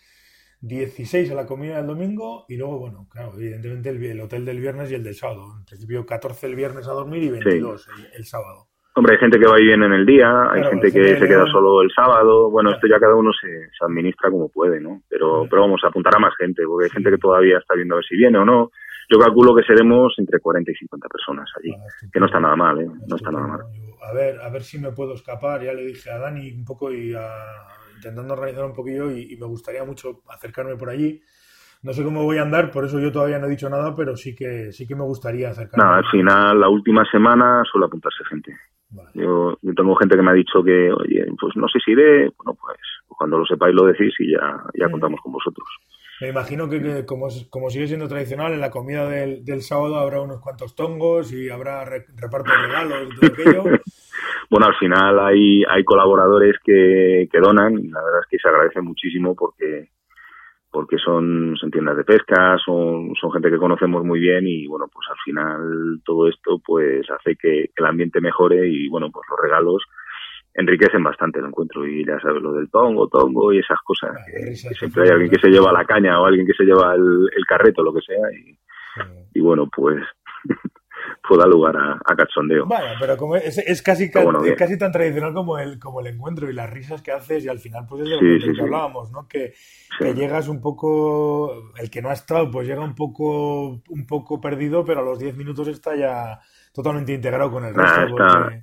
16 0.63 1.31
a 1.31 1.35
la 1.37 1.47
comida 1.47 1.77
del 1.77 1.87
domingo 1.87 2.45
y 2.49 2.57
luego, 2.57 2.81
bueno, 2.81 3.07
claro, 3.09 3.35
evidentemente 3.37 3.91
el, 3.91 4.21
hotel 4.21 4.45
del 4.45 4.59
viernes 4.59 4.91
y 4.91 4.95
el 4.95 5.05
del 5.05 5.15
sábado. 5.15 5.55
En 5.57 5.65
principio 5.65 6.05
14 6.05 6.47
el 6.49 6.57
viernes 6.57 6.89
a 6.89 6.91
dormir 6.91 7.23
y 7.23 7.29
22 7.29 7.87
el 8.17 8.25
sábado. 8.25 8.69
Hombre, 8.97 9.15
hay 9.15 9.19
gente 9.19 9.41
que 9.41 9.47
va 9.47 9.61
y 9.61 9.65
viene 9.65 9.87
en 9.87 9.93
el 9.93 10.07
día, 10.07 10.51
hay 10.53 10.63
gente 10.65 10.93
que 10.93 11.19
se 11.19 11.27
queda 11.27 11.47
solo 11.47 11.83
el 11.83 11.91
sábado. 11.91 12.49
Bueno, 12.49 12.71
esto 12.71 12.87
ya 12.87 13.01
cada 13.01 13.17
uno 13.17 13.33
se, 13.33 13.71
administra 13.85 14.31
como 14.31 14.49
puede, 14.49 14.81
¿no? 14.81 15.03
Pero, 15.09 15.47
pero 15.51 15.63
vamos 15.63 15.81
a 15.83 15.89
apuntar 15.89 16.15
a 16.15 16.21
más 16.21 16.35
gente, 16.39 16.63
porque 16.65 16.85
hay 16.85 16.91
gente 16.91 17.11
que 17.11 17.19
todavía 17.19 17.59
está 17.59 17.75
viendo 17.75 17.95
a 17.95 17.99
ver 17.99 18.05
si 18.05 18.17
viene 18.17 18.39
o 18.39 18.45
no. 18.45 18.71
Yo 19.11 19.19
calculo 19.19 19.55
que 19.55 19.65
seremos 19.65 20.15
entre 20.19 20.39
40 20.39 20.71
y 20.71 20.75
50 20.75 21.09
personas 21.09 21.51
allí, 21.59 21.75
que 22.13 22.21
no 22.21 22.27
está 22.27 22.39
nada 22.39 22.57
mal, 22.57 22.81
¿eh? 22.81 22.89
No 23.09 23.17
está 23.17 23.31
nada 23.31 23.47
mal. 23.47 23.61
A 24.09 24.13
ver, 24.15 24.41
a 24.41 24.49
ver 24.49 24.63
si 24.63 24.79
me 24.79 24.93
puedo 24.93 25.15
escapar. 25.15 25.63
Ya 25.63 25.73
le 25.73 25.87
dije 25.87 26.11
a 26.11 26.19
Dani 26.19 26.53
un 26.53 26.65
poco 26.65 26.93
y 26.93 27.15
a, 27.15 27.27
intentando 27.97 28.35
organizar 28.35 28.65
un 28.65 28.75
poquillo 28.75 29.11
y, 29.11 29.37
me 29.37 29.47
gustaría 29.47 29.85
mucho 29.85 30.23
acercarme 30.29 30.77
por 30.77 30.91
allí. 30.91 31.23
No 31.85 31.93
sé 31.93 32.03
cómo 32.03 32.25
voy 32.25 32.39
a 32.39 32.43
andar, 32.43 32.71
por 32.71 32.87
eso 32.87 32.99
yo 32.99 33.13
todavía 33.13 33.39
no 33.39 33.47
he 33.47 33.51
dicho 33.51 33.69
nada, 33.69 33.95
pero 33.95 34.17
sí 34.17 34.35
que 34.35 34.73
sí 34.73 34.87
que 34.87 34.95
me 34.95 35.05
gustaría 35.05 35.51
acercarme. 35.51 35.85
No, 35.85 35.95
al 35.97 36.07
final, 36.07 36.59
la 36.59 36.71
última 36.71 37.05
semana 37.11 37.63
suele 37.71 37.85
apuntarse 37.85 38.25
gente. 38.25 38.57
Yo, 39.13 39.59
tengo 39.77 39.95
gente 39.97 40.17
que 40.17 40.23
me 40.23 40.31
ha 40.31 40.35
dicho 40.35 40.65
que, 40.65 40.91
oye, 40.91 41.27
pues 41.39 41.55
no 41.57 41.69
sé 41.69 41.79
si 41.85 41.91
iré, 41.93 42.31
bueno, 42.39 42.59
pues 42.59 42.79
cuando 43.07 43.37
lo 43.37 43.45
sepáis 43.45 43.75
lo 43.75 43.85
decís 43.85 44.15
y 44.19 44.33
ya, 44.33 44.63
ya 44.81 44.89
contamos 44.89 45.21
con 45.21 45.33
vosotros. 45.33 45.69
Me 46.23 46.29
imagino 46.29 46.71
que, 46.71 47.05
como, 47.05 47.29
como, 47.51 47.69
sigue 47.69 47.87
siendo 47.87 48.09
tradicional, 48.09 48.55
en 48.55 48.61
la 48.61 48.71
comida 48.71 49.07
del, 49.07 49.45
del, 49.45 49.61
sábado 49.61 49.97
habrá 49.97 50.23
unos 50.23 50.41
cuantos 50.41 50.75
tongos 50.75 51.35
y 51.35 51.51
habrá 51.51 51.85
reparto 51.85 52.51
de 52.51 52.67
regalos 52.67 53.09
y 53.13 53.21
todo 53.21 53.31
aquello. 53.31 53.65
bueno, 54.51 54.67
al 54.67 54.77
final 54.77 55.19
hay, 55.19 55.65
hay 55.69 55.85
colaboradores 55.85 56.57
que, 56.65 57.29
que 57.31 57.41
donan 57.41 57.79
y 57.79 57.89
la 57.89 58.03
verdad 58.03 58.21
es 58.23 58.29
que 58.31 58.39
se 58.39 58.49
agradece 58.49 58.81
muchísimo 58.81 59.35
porque 59.35 59.91
porque 60.75 60.99
son, 60.99 61.55
son 61.57 61.71
tiendas 61.71 61.97
de 61.97 62.03
pesca, 62.03 62.59
son, 62.59 63.15
son 63.15 63.31
gente 63.31 63.49
que 63.49 63.59
conocemos 63.59 64.05
muy 64.05 64.19
bien 64.19 64.45
y 64.45 64.67
bueno, 64.67 64.87
pues 64.93 65.07
al 65.09 65.17
final 65.25 66.01
todo 66.05 66.29
esto 66.29 66.59
pues 66.67 67.09
hace 67.09 67.37
que, 67.37 67.71
el 67.77 67.87
ambiente 67.87 68.21
mejore 68.21 68.69
y 68.69 68.89
bueno, 68.89 69.09
pues 69.13 69.25
los 69.31 69.39
regalos 69.41 69.85
enriquecen 70.53 71.05
bastante 71.05 71.39
el 71.39 71.47
encuentro. 71.47 71.87
Y 71.87 72.05
ya 72.05 72.19
sabes 72.19 72.43
lo 72.43 72.55
del 72.55 72.69
tongo, 72.71 73.07
tongo 73.07 73.53
y 73.53 73.61
esas 73.61 73.79
cosas, 73.85 74.17
que, 74.27 74.57
siempre 74.57 75.05
hay 75.05 75.11
alguien 75.11 75.31
que 75.31 75.39
se 75.39 75.49
lleva 75.49 75.73
la 75.73 75.85
caña 75.85 76.21
o 76.21 76.27
alguien 76.27 76.45
que 76.45 76.55
se 76.55 76.65
lleva 76.65 76.93
el, 76.97 77.29
el 77.37 77.47
carreto, 77.47 77.85
lo 77.85 77.95
que 77.95 78.01
sea 78.01 78.27
y, 78.33 78.59
y 79.33 79.41
bueno, 79.41 79.69
pues 79.73 80.03
pueda 81.35 81.47
lugar 81.47 81.77
a, 81.77 82.17
cachondeo. 82.17 82.67
Vaya, 82.67 82.95
pero 82.99 83.17
como 83.17 83.37
es, 83.37 83.59
es 83.59 83.83
casi, 83.83 84.11
casi 84.11 84.79
tan 84.79 84.93
tradicional 84.93 85.33
como 85.33 85.59
el, 85.59 85.79
como 85.79 86.01
el 86.01 86.09
encuentro 86.09 86.49
y 86.49 86.53
las 86.53 86.71
risas 86.71 87.03
que 87.03 87.13
haces 87.13 87.45
y 87.45 87.49
al 87.49 87.59
final 87.59 87.87
pues 87.89 88.03
es 88.03 88.09
de 88.11 88.15
lo 88.17 88.55
que, 88.55 88.63
hablábamos, 88.63 89.11
¿no? 89.13 89.27
Que, 89.29 89.55
llegas 90.15 90.49
un 90.49 90.61
poco, 90.61 91.73
el 91.79 91.91
que 91.91 92.03
no 92.03 92.11
ha 92.11 92.15
estado 92.15 92.51
pues 92.51 92.67
llega 92.67 92.83
un 92.83 92.95
poco, 92.95 93.83
un 93.89 94.07
poco 94.07 94.41
perdido, 94.41 94.85
pero 94.85 95.01
a 95.01 95.05
los 95.05 95.19
10 95.19 95.37
minutos 95.37 95.69
está 95.69 95.97
ya 95.97 96.39
totalmente 96.73 97.13
integrado 97.13 97.51
con 97.51 97.65
el 97.65 97.75
resto. 97.75 98.17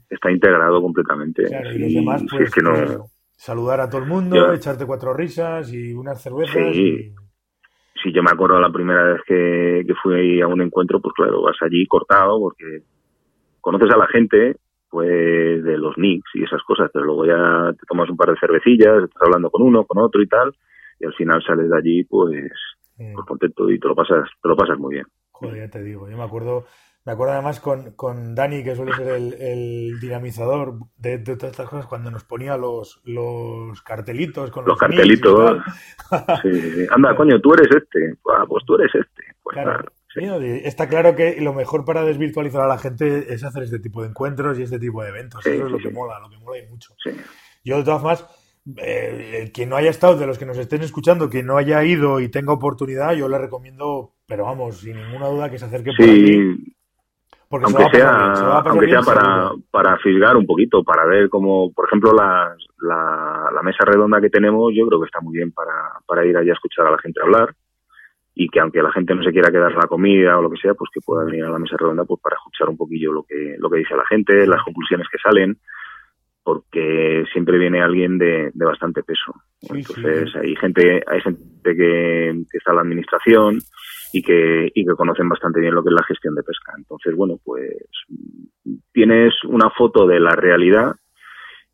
está, 0.09 0.31
integrado 0.31 0.81
completamente. 0.81 1.43
y 1.73 1.77
los 1.77 1.93
demás 1.93 2.23
pues, 2.29 2.51
que 2.51 2.61
no... 2.61 2.73
Pues, 2.73 2.99
saludar 3.41 3.81
a 3.81 3.89
todo 3.89 4.01
el 4.03 4.07
mundo, 4.07 4.53
echarte 4.53 4.85
cuatro 4.85 5.15
risas 5.15 5.73
y 5.73 5.93
unas 5.93 6.21
cervezas. 6.21 6.75
Y 6.75 7.15
si 8.01 8.11
yo 8.11 8.23
me 8.23 8.31
acuerdo 8.31 8.59
la 8.59 8.71
primera 8.71 9.03
vez 9.03 9.21
que, 9.25 9.83
que 9.85 9.93
fui 9.95 10.41
a 10.41 10.47
un 10.47 10.61
encuentro, 10.61 10.99
pues 10.99 11.13
claro, 11.13 11.41
vas 11.41 11.57
allí 11.61 11.85
cortado 11.87 12.39
porque 12.39 12.81
conoces 13.59 13.89
a 13.91 13.97
la 13.97 14.07
gente 14.07 14.57
pues 14.89 15.63
de 15.63 15.77
los 15.77 15.97
nicks 15.97 16.29
y 16.33 16.43
esas 16.43 16.61
cosas, 16.63 16.89
pero 16.93 17.05
luego 17.05 17.25
ya 17.25 17.71
te 17.73 17.85
tomas 17.87 18.09
un 18.09 18.17
par 18.17 18.29
de 18.29 18.39
cervecillas, 18.39 19.03
estás 19.03 19.21
hablando 19.21 19.49
con 19.49 19.61
uno, 19.61 19.85
con 19.85 20.03
otro 20.03 20.21
y 20.21 20.27
tal, 20.27 20.53
y 20.99 21.05
al 21.05 21.13
final 21.13 21.41
sales 21.41 21.69
de 21.69 21.77
allí 21.77 22.03
pues, 22.03 22.51
pues 22.97 23.25
contento 23.25 23.69
y 23.69 23.79
te 23.79 23.87
lo 23.87 23.95
pasas, 23.95 24.29
te 24.41 24.49
lo 24.49 24.55
pasas 24.57 24.77
muy 24.77 24.95
bien. 24.95 25.05
Joder, 25.31 25.57
ya 25.57 25.69
te 25.69 25.81
digo, 25.81 26.09
yo 26.09 26.17
me 26.17 26.23
acuerdo 26.23 26.65
me 27.03 27.13
acuerdo 27.13 27.33
además 27.33 27.59
con, 27.59 27.91
con 27.93 28.35
Dani, 28.35 28.63
que 28.63 28.75
suele 28.75 28.93
ser 28.93 29.07
el, 29.09 29.99
dinamizador 29.99 30.75
de, 30.97 31.17
todas 31.17 31.51
estas 31.51 31.67
cosas, 31.67 31.87
cuando 31.87 32.11
nos 32.11 32.23
ponía 32.23 32.57
los, 32.57 33.01
los 33.05 33.81
cartelitos 33.81 34.51
con 34.51 34.65
los, 34.65 34.77
cartelitos. 34.77 35.57
Sí, 36.43 36.51
sí, 36.53 36.87
Anda, 36.91 37.15
coño, 37.15 37.39
tú 37.41 37.53
eres 37.53 37.69
este. 37.75 38.17
Ah, 38.31 38.45
pues 38.47 38.63
tú 38.65 38.75
eres 38.75 38.93
este. 38.93 39.23
Pues 39.41 39.55
claro. 39.55 39.85
Está 40.63 40.89
claro 40.89 41.15
que 41.15 41.39
lo 41.39 41.53
mejor 41.53 41.85
para 41.85 42.03
desvirtualizar 42.03 42.61
a 42.61 42.67
la 42.67 42.77
gente 42.77 43.33
es 43.33 43.43
hacer 43.45 43.63
este 43.63 43.79
tipo 43.79 44.01
de 44.01 44.09
encuentros 44.09 44.59
y 44.59 44.63
este 44.63 44.77
tipo 44.77 45.01
de 45.01 45.09
eventos. 45.09 45.45
Eso 45.45 45.65
es 45.65 45.71
lo 45.71 45.77
que 45.77 45.89
mola, 45.89 46.19
lo 46.19 46.29
que 46.29 46.37
mola 46.37 46.59
y 46.59 46.67
mucho. 46.67 46.93
Yo, 47.63 47.77
de 47.77 47.83
todas 47.83 48.01
formas, 48.01 48.27
eh, 48.77 49.39
el 49.41 49.51
que 49.53 49.65
no 49.65 49.77
haya 49.77 49.89
estado, 49.89 50.17
de 50.17 50.27
los 50.27 50.37
que 50.37 50.45
nos 50.45 50.57
estén 50.57 50.81
escuchando, 50.81 51.29
que 51.29 51.43
no 51.43 51.57
haya 51.57 51.81
ido 51.85 52.19
y 52.19 52.27
tenga 52.27 52.51
oportunidad, 52.51 53.13
yo 53.13 53.29
le 53.29 53.37
recomiendo, 53.37 54.13
pero 54.27 54.43
vamos, 54.43 54.79
sin 54.79 54.97
ninguna 54.97 55.29
duda, 55.29 55.49
que 55.49 55.57
se 55.57 55.65
acerque 55.65 55.91
por 55.97 56.05
aquí 56.05 56.75
aunque 57.51 57.97
sea, 57.97 58.59
aunque 58.59 58.87
sea 58.87 59.01
para, 59.01 59.51
para 59.69 59.97
fisgar 59.97 60.37
un 60.37 60.45
poquito, 60.45 60.83
para 60.83 61.05
ver 61.05 61.29
cómo, 61.29 61.71
por 61.73 61.87
ejemplo, 61.87 62.13
la, 62.13 62.55
la, 62.81 63.61
mesa 63.61 63.85
redonda 63.85 64.19
que 64.21 64.29
tenemos, 64.29 64.71
yo 64.75 64.87
creo 64.87 64.99
que 64.99 65.05
está 65.05 65.21
muy 65.21 65.37
bien 65.37 65.51
para, 65.51 65.71
para 66.07 66.25
ir 66.25 66.35
allí 66.35 66.49
a 66.49 66.53
escuchar 66.53 66.87
a 66.87 66.91
la 66.91 66.97
gente 66.97 67.21
hablar 67.21 67.53
y 68.33 68.49
que 68.49 68.59
aunque 68.59 68.81
la 68.81 68.91
gente 68.91 69.13
no 69.13 69.23
se 69.23 69.31
quiera 69.31 69.51
quedar 69.51 69.73
la 69.73 69.87
comida 69.87 70.37
o 70.37 70.41
lo 70.41 70.49
que 70.49 70.57
sea, 70.57 70.73
pues 70.73 70.89
que 70.93 71.01
pueda 71.01 71.25
venir 71.25 71.43
a 71.43 71.49
la 71.49 71.59
mesa 71.59 71.75
redonda 71.77 72.05
pues 72.05 72.19
para 72.21 72.37
escuchar 72.37 72.69
un 72.69 72.77
poquillo 72.77 73.11
lo 73.11 73.23
que, 73.23 73.55
lo 73.59 73.69
que 73.69 73.79
dice 73.79 73.95
la 73.95 74.05
gente, 74.05 74.47
las 74.47 74.63
conclusiones 74.63 75.07
que 75.11 75.19
salen, 75.19 75.57
porque 76.43 77.25
siempre 77.31 77.57
viene 77.57 77.81
alguien 77.81 78.17
de, 78.17 78.51
de 78.53 78.65
bastante 78.65 79.03
peso. 79.03 79.33
Entonces 79.61 80.35
hay 80.35 80.55
gente, 80.55 81.03
hay 81.05 81.21
gente 81.21 81.43
que, 81.63 82.43
que 82.49 82.57
está 82.57 82.71
en 82.71 82.75
la 82.75 82.81
administración, 82.81 83.59
y 84.13 84.21
que, 84.21 84.71
y 84.73 84.85
que 84.85 84.95
conocen 84.95 85.29
bastante 85.29 85.59
bien 85.59 85.73
lo 85.73 85.83
que 85.83 85.89
es 85.89 85.95
la 85.95 86.05
gestión 86.05 86.35
de 86.35 86.43
pesca. 86.43 86.73
Entonces, 86.77 87.15
bueno, 87.15 87.37
pues 87.43 87.71
tienes 88.91 89.33
una 89.45 89.69
foto 89.69 90.05
de 90.05 90.19
la 90.19 90.35
realidad 90.35 90.95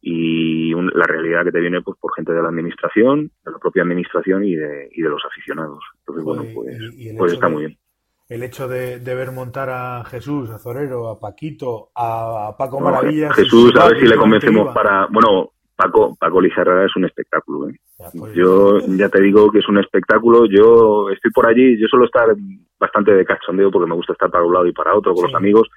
y 0.02 0.74
la 0.74 1.06
realidad 1.06 1.44
que 1.44 1.52
te 1.52 1.60
viene 1.60 1.82
pues 1.82 1.98
por 2.00 2.14
gente 2.16 2.32
de 2.32 2.42
la 2.42 2.50
administración, 2.50 3.32
de 3.44 3.52
la 3.52 3.58
propia 3.58 3.84
administración 3.84 4.46
y 4.46 4.56
de, 4.56 4.90
y 4.92 5.02
de 5.02 5.10
los 5.10 5.24
aficionados. 5.26 5.84
Entonces, 6.00 6.24
bueno, 6.24 6.46
pues, 6.54 6.78
pues 7.18 7.34
está 7.34 7.50
muy 7.50 7.66
bien. 7.66 7.78
El 8.30 8.44
hecho 8.44 8.68
de, 8.68 9.00
ver 9.00 9.32
montar 9.32 9.70
a 9.70 10.04
Jesús, 10.04 10.50
a 10.50 10.60
Zorero, 10.60 11.08
a 11.08 11.20
Paquito, 11.20 11.92
a, 11.96 12.56
Paco 12.58 12.82
Maravillas. 12.82 13.34
Jesús, 13.34 13.74
a 13.80 13.88
ver 13.88 14.00
si 14.00 14.06
le 14.06 14.18
convencemos 14.18 14.74
para. 14.74 15.08
Bueno, 15.10 15.52
Paco, 15.76 16.16
Paco 16.20 16.42
Lizarraga 16.42 16.86
es 16.86 16.96
un 16.98 17.06
espectáculo. 17.06 17.70
¿eh? 17.70 17.80
Pues, 17.98 18.34
yo 18.36 18.80
ya 18.80 19.10
te 19.10 19.22
digo 19.22 19.52
que 19.52 19.60
es 19.60 19.68
un 19.68 19.80
espectáculo. 19.80 20.46
Yo 20.46 21.10
estoy 21.10 21.32
por 21.32 21.48
allí, 21.48 21.80
yo 21.80 21.88
suelo 21.88 22.06
estar 22.06 22.28
bastante 22.80 23.12
de 23.12 23.26
cachondeo 23.26 23.72
porque 23.72 23.90
me 23.90 23.96
gusta 23.96 24.14
estar 24.14 24.30
para 24.30 24.44
un 24.44 24.54
lado 24.54 24.68
y 24.68 24.72
para 24.72 24.96
otro 24.96 25.14
con 25.14 25.26
los 25.26 25.36
amigos. 25.36 25.68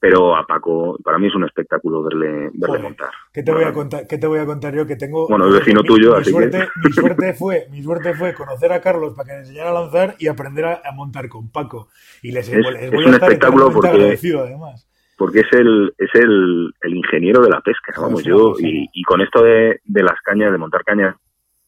Pero 0.00 0.34
a 0.34 0.44
Paco, 0.44 0.98
para 1.04 1.16
mí 1.18 1.28
es 1.28 1.34
un 1.36 1.44
espectáculo 1.44 2.02
verle, 2.02 2.50
verle 2.54 2.78
montar. 2.80 3.10
¿Qué 3.32 3.44
te, 3.44 3.52
voy 3.52 3.62
a 3.62 3.72
contar, 3.72 4.04
¿Qué 4.08 4.18
te 4.18 4.26
voy 4.26 4.40
a 4.40 4.46
contar 4.46 4.74
yo? 4.74 4.84
Que 4.84 4.96
tengo. 4.96 5.28
Bueno, 5.28 5.46
el 5.46 5.52
vecino 5.52 5.84
tuyo, 5.84 6.16
así 6.16 6.32
suerte, 6.32 6.58
que. 6.58 6.88
Mi 6.88 6.92
suerte, 6.92 7.34
fue, 7.34 7.68
mi 7.70 7.82
suerte 7.82 8.14
fue 8.14 8.34
conocer 8.34 8.72
a 8.72 8.80
Carlos 8.80 9.14
para 9.14 9.28
que 9.28 9.32
me 9.34 9.40
enseñara 9.40 9.70
a 9.70 9.74
lanzar 9.74 10.16
y 10.18 10.26
aprender 10.26 10.64
a, 10.64 10.80
montar 10.92 11.28
con 11.28 11.52
Paco. 11.52 11.88
Y 12.20 12.32
les, 12.32 12.48
es, 12.48 12.66
un 12.66 13.14
espectáculo 13.14 13.70
porque. 13.70 14.18
Además 14.40 14.88
porque 15.22 15.40
es 15.40 15.52
el, 15.52 15.94
es 15.98 16.10
el, 16.14 16.74
el 16.80 16.96
ingeniero 16.96 17.42
de 17.42 17.50
la 17.50 17.60
pesca, 17.60 17.92
vamos, 17.96 18.24
yo, 18.24 18.54
y, 18.58 18.88
y 18.92 19.04
con 19.04 19.20
esto 19.20 19.40
de, 19.40 19.80
de 19.84 20.02
las 20.02 20.20
cañas, 20.20 20.50
de 20.50 20.58
montar 20.58 20.82
cañas, 20.82 21.14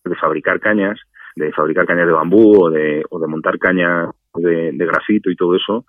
de 0.05 0.15
fabricar 0.17 0.61
cañas, 0.61 1.01
de 1.37 1.53
fabricar 1.53 1.87
cañas 1.87 2.07
de 2.07 2.13
bambú 2.13 2.65
o 2.65 2.71
de, 2.71 3.05
o 3.11 3.19
de 3.19 3.27
montar 3.27 3.59
cañas 3.59 4.11
de, 4.35 4.73
de 4.73 4.87
grafito 4.87 5.31
y 5.31 5.37
todo 5.37 5.57
eso, 5.57 5.85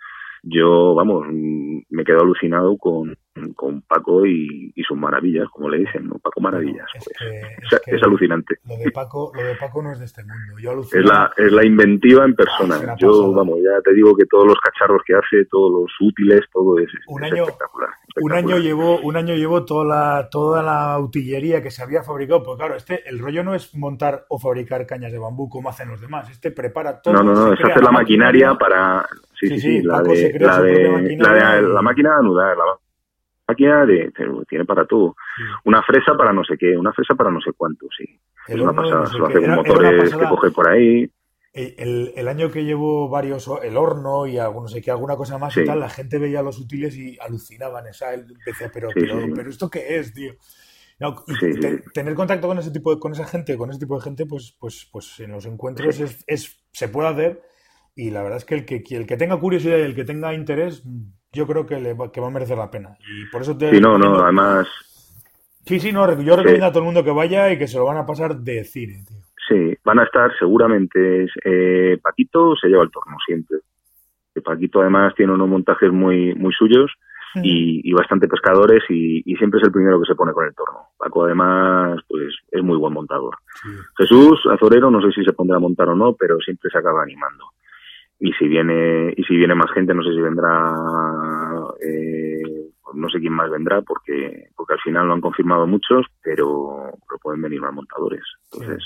yo, 0.48 0.94
vamos, 0.94 1.26
me 1.32 2.04
quedo 2.04 2.22
alucinado 2.22 2.78
con, 2.78 3.18
con 3.56 3.82
Paco 3.82 4.28
y, 4.28 4.72
sus 4.88 4.96
maravillas, 4.96 5.50
como 5.50 5.70
le 5.70 5.80
dicen, 5.80 6.08
¿no? 6.08 6.20
Paco 6.20 6.40
Maravillas. 6.40 6.86
es, 6.94 7.82
es, 7.88 8.04
alucinante. 8.04 8.60
Lo 8.64 8.78
de, 8.78 8.92
Paco, 8.92 9.32
lo 9.34 9.44
de 9.44 9.56
Paco 9.56 9.82
no 9.82 9.92
es 9.92 9.98
de 9.98 10.06
este 10.06 10.22
mundo. 10.24 10.60
Yo 10.60 10.80
es, 10.80 11.04
la, 11.04 11.32
es 11.36 11.52
la 11.52 11.66
inventiva 11.66 12.26
en 12.26 12.36
persona. 12.36 12.76
Ah, 12.88 12.96
yo, 13.00 13.34
vamos, 13.34 13.58
ya 13.64 13.82
te 13.82 13.96
digo 13.96 14.16
que 14.16 14.26
todos 14.26 14.46
los 14.46 14.58
cacharros 14.60 15.02
que 15.04 15.16
hace, 15.16 15.46
todos 15.50 15.72
los 15.72 15.92
útiles, 16.00 16.42
todo 16.54 16.78
es, 16.78 16.92
un 17.08 17.24
año, 17.24 17.46
espectacular, 17.46 17.90
Un 18.18 18.32
año 18.32 18.58
llevó, 18.58 19.00
un 19.00 19.18
año 19.18 19.36
llevó 19.36 19.66
toda 19.66 19.86
la, 19.86 20.30
toda 20.30 20.64
la 20.64 20.98
utillería 21.00 21.62
que 21.62 21.70
se 21.70 21.84
había 21.84 22.02
fabricado. 22.02 22.44
Pues 22.44 22.58
claro, 22.58 22.76
este, 22.76 23.08
el 23.10 23.20
rollo 23.20 23.44
no 23.44 23.54
es 23.56 23.76
montar 23.76 24.26
o 24.30 24.40
fabricar 24.40 24.86
cañas 24.86 25.12
de 25.12 25.20
bambú 25.20 25.50
como 25.50 25.70
hacen 25.70 25.90
los 25.90 26.00
demás. 26.00 26.30
Este 26.30 26.52
prepara 26.52 27.02
todo. 27.02 27.14
No, 27.14 27.24
no, 27.24 27.34
no, 27.34 27.54
es 27.54 27.60
hacer 27.62 27.84
la 27.84 27.92
maquinaria 27.92 28.56
para. 28.56 29.06
Sí, 29.38 29.50
sí, 29.50 29.60
sí, 29.60 29.82
la, 29.82 30.02
de, 30.02 30.38
la, 30.40 30.62
de, 30.62 31.18
la, 31.18 31.62
la 31.62 31.82
máquina 31.82 32.12
de 32.12 32.16
anudar, 32.16 32.56
la 32.56 32.64
máquina 33.48 33.86
de, 33.86 34.14
tiene 34.48 34.64
para 34.64 34.86
todo. 34.86 35.16
Una 35.66 35.84
fresa 35.84 36.14
para 36.16 36.32
no 36.32 36.44
sé 36.46 36.58
qué, 36.58 36.78
una 36.78 36.94
fresa 36.94 37.16
para 37.16 37.32
no 37.32 37.42
sé 37.42 37.52
cuánto, 37.56 37.88
sí. 37.98 38.06
es 38.48 38.60
una 38.60 38.74
pasada, 38.74 39.08
se 39.08 39.18
lo 39.18 39.28
hace 39.28 39.42
con 39.42 39.56
motores 39.56 40.16
que 40.16 40.26
coge 40.26 40.52
por 40.52 40.70
ahí. 40.70 41.10
El, 41.56 42.12
el, 42.18 42.28
año 42.28 42.52
que 42.52 42.66
llevo 42.66 43.08
varios, 43.08 43.50
el 43.64 43.78
horno 43.78 44.28
y 44.28 44.38
algo, 44.38 44.62
no 44.62 44.68
sé 44.68 44.82
qué, 44.82 44.92
alguna 44.92 45.16
cosa 45.16 45.38
más 45.38 45.56
y 45.56 45.64
tal, 45.64 45.80
la 45.80 45.90
gente 45.90 46.18
veía 46.18 46.42
los 46.42 46.60
útiles 46.60 46.98
y 46.98 47.18
alucinaban. 47.22 47.88
Esa, 47.88 48.12
decía, 48.12 48.70
pero, 48.74 48.90
pero, 48.94 49.22
pero, 49.34 49.50
¿esto 49.50 49.70
qué 49.70 49.98
es, 49.98 50.14
tío? 50.14 50.34
tener 51.94 52.14
contacto 52.14 52.48
con 52.48 52.58
ese 52.58 52.72
tipo 52.72 52.94
de, 52.94 53.00
con 53.00 53.14
esa 53.14 53.26
gente, 53.26 53.58
con 53.58 53.70
ese 53.70 53.80
tipo 53.80 53.96
de 53.96 54.04
gente, 54.04 54.26
pues, 54.26 54.56
pues, 54.60 54.90
pues 54.92 55.18
en 55.22 55.32
los 55.32 55.46
encuentros 55.46 56.00
es, 56.00 56.24
es, 56.28 56.58
se 56.74 56.90
puede 56.90 57.08
hacer 57.10 57.42
y 57.96 58.12
la 58.12 58.22
verdad 58.22 58.38
es 58.38 58.46
que 58.46 58.56
el 58.56 58.66
que, 58.66 58.84
el 58.90 59.06
que 59.06 59.16
tenga 59.16 59.40
curiosidad 59.40 59.78
y 59.78 59.82
el 59.82 59.96
que 59.96 60.04
tenga 60.04 60.34
interés, 60.34 60.84
yo 61.32 61.48
creo 61.48 61.66
que, 61.66 61.80
le 61.80 61.94
va, 61.94 62.12
que 62.12 62.20
va 62.20 62.28
a 62.28 62.32
merecer 62.32 62.58
la 62.58 62.70
pena. 62.70 62.98
Y 63.00 63.30
por 63.32 63.42
eso 63.42 63.58
te. 63.58 63.72
Sí, 63.72 63.80
no, 63.80 63.98
no, 63.98 64.22
además. 64.22 64.68
Sí, 65.66 65.80
sí, 65.80 65.92
no, 65.92 66.22
yo 66.22 66.36
recomiendo 66.36 66.66
a 66.66 66.72
todo 66.72 66.80
el 66.80 66.86
mundo 66.86 67.04
que 67.04 67.12
vaya 67.12 67.52
y 67.52 67.58
que 67.58 67.68
se 67.68 67.78
lo 67.78 67.86
van 67.86 67.98
a 67.98 68.06
pasar 68.06 68.38
de 68.38 68.64
cine, 68.66 69.04
tío. 69.08 69.25
Sí, 69.48 69.78
van 69.84 70.00
a 70.00 70.04
estar 70.04 70.32
seguramente. 70.38 71.28
Eh, 71.44 71.98
Paquito 72.02 72.56
se 72.56 72.68
lleva 72.68 72.84
el 72.84 72.92
torno 72.92 73.18
siempre. 73.26 73.58
Paquito 74.44 74.82
además 74.82 75.14
tiene 75.16 75.34
unos 75.34 75.48
montajes 75.48 75.92
muy, 75.92 76.34
muy 76.36 76.54
suyos 76.54 76.92
y, 77.36 77.82
y 77.84 77.94
bastante 77.94 78.28
pescadores 78.28 78.84
y, 78.90 79.22
siempre 79.38 79.60
es 79.60 79.66
el 79.66 79.72
primero 79.72 80.00
que 80.00 80.08
se 80.08 80.16
pone 80.16 80.34
con 80.34 80.46
el 80.46 80.56
torno. 80.56 80.90
Paco 80.98 81.26
además 81.26 82.00
pues 82.08 82.34
es 82.52 82.64
muy 82.64 82.78
buen 82.78 82.94
montador. 82.94 83.36
Jesús 83.98 84.42
Azorero 84.52 84.92
no 84.92 85.02
sé 85.02 85.12
si 85.12 85.24
se 85.24 85.34
pondrá 85.34 85.58
a 85.58 85.62
montar 85.62 85.90
o 85.90 85.96
no, 85.96 86.14
pero 86.14 86.40
siempre 86.40 86.70
se 86.70 86.78
acaba 86.78 87.04
animando 87.04 87.46
y 88.20 88.32
si 88.34 88.48
viene 88.48 89.14
y 89.16 89.24
si 89.24 89.36
viene 89.36 89.56
más 89.56 89.72
gente 89.74 89.94
no 89.94 90.02
sé 90.02 90.12
si 90.12 90.22
vendrá 90.22 90.74
eh, 91.82 92.70
no 92.94 93.10
sé 93.10 93.20
quién 93.20 93.34
más 93.34 93.50
vendrá 93.50 93.82
porque 93.82 94.48
porque 94.56 94.74
al 94.74 94.80
final 94.80 95.08
lo 95.08 95.14
han 95.14 95.22
confirmado 95.22 95.68
muchos 95.68 96.06
pero, 96.24 96.92
pero 97.08 97.20
pueden 97.22 97.42
venir 97.42 97.60
más 97.60 97.74
montadores 97.74 98.24
entonces 98.54 98.84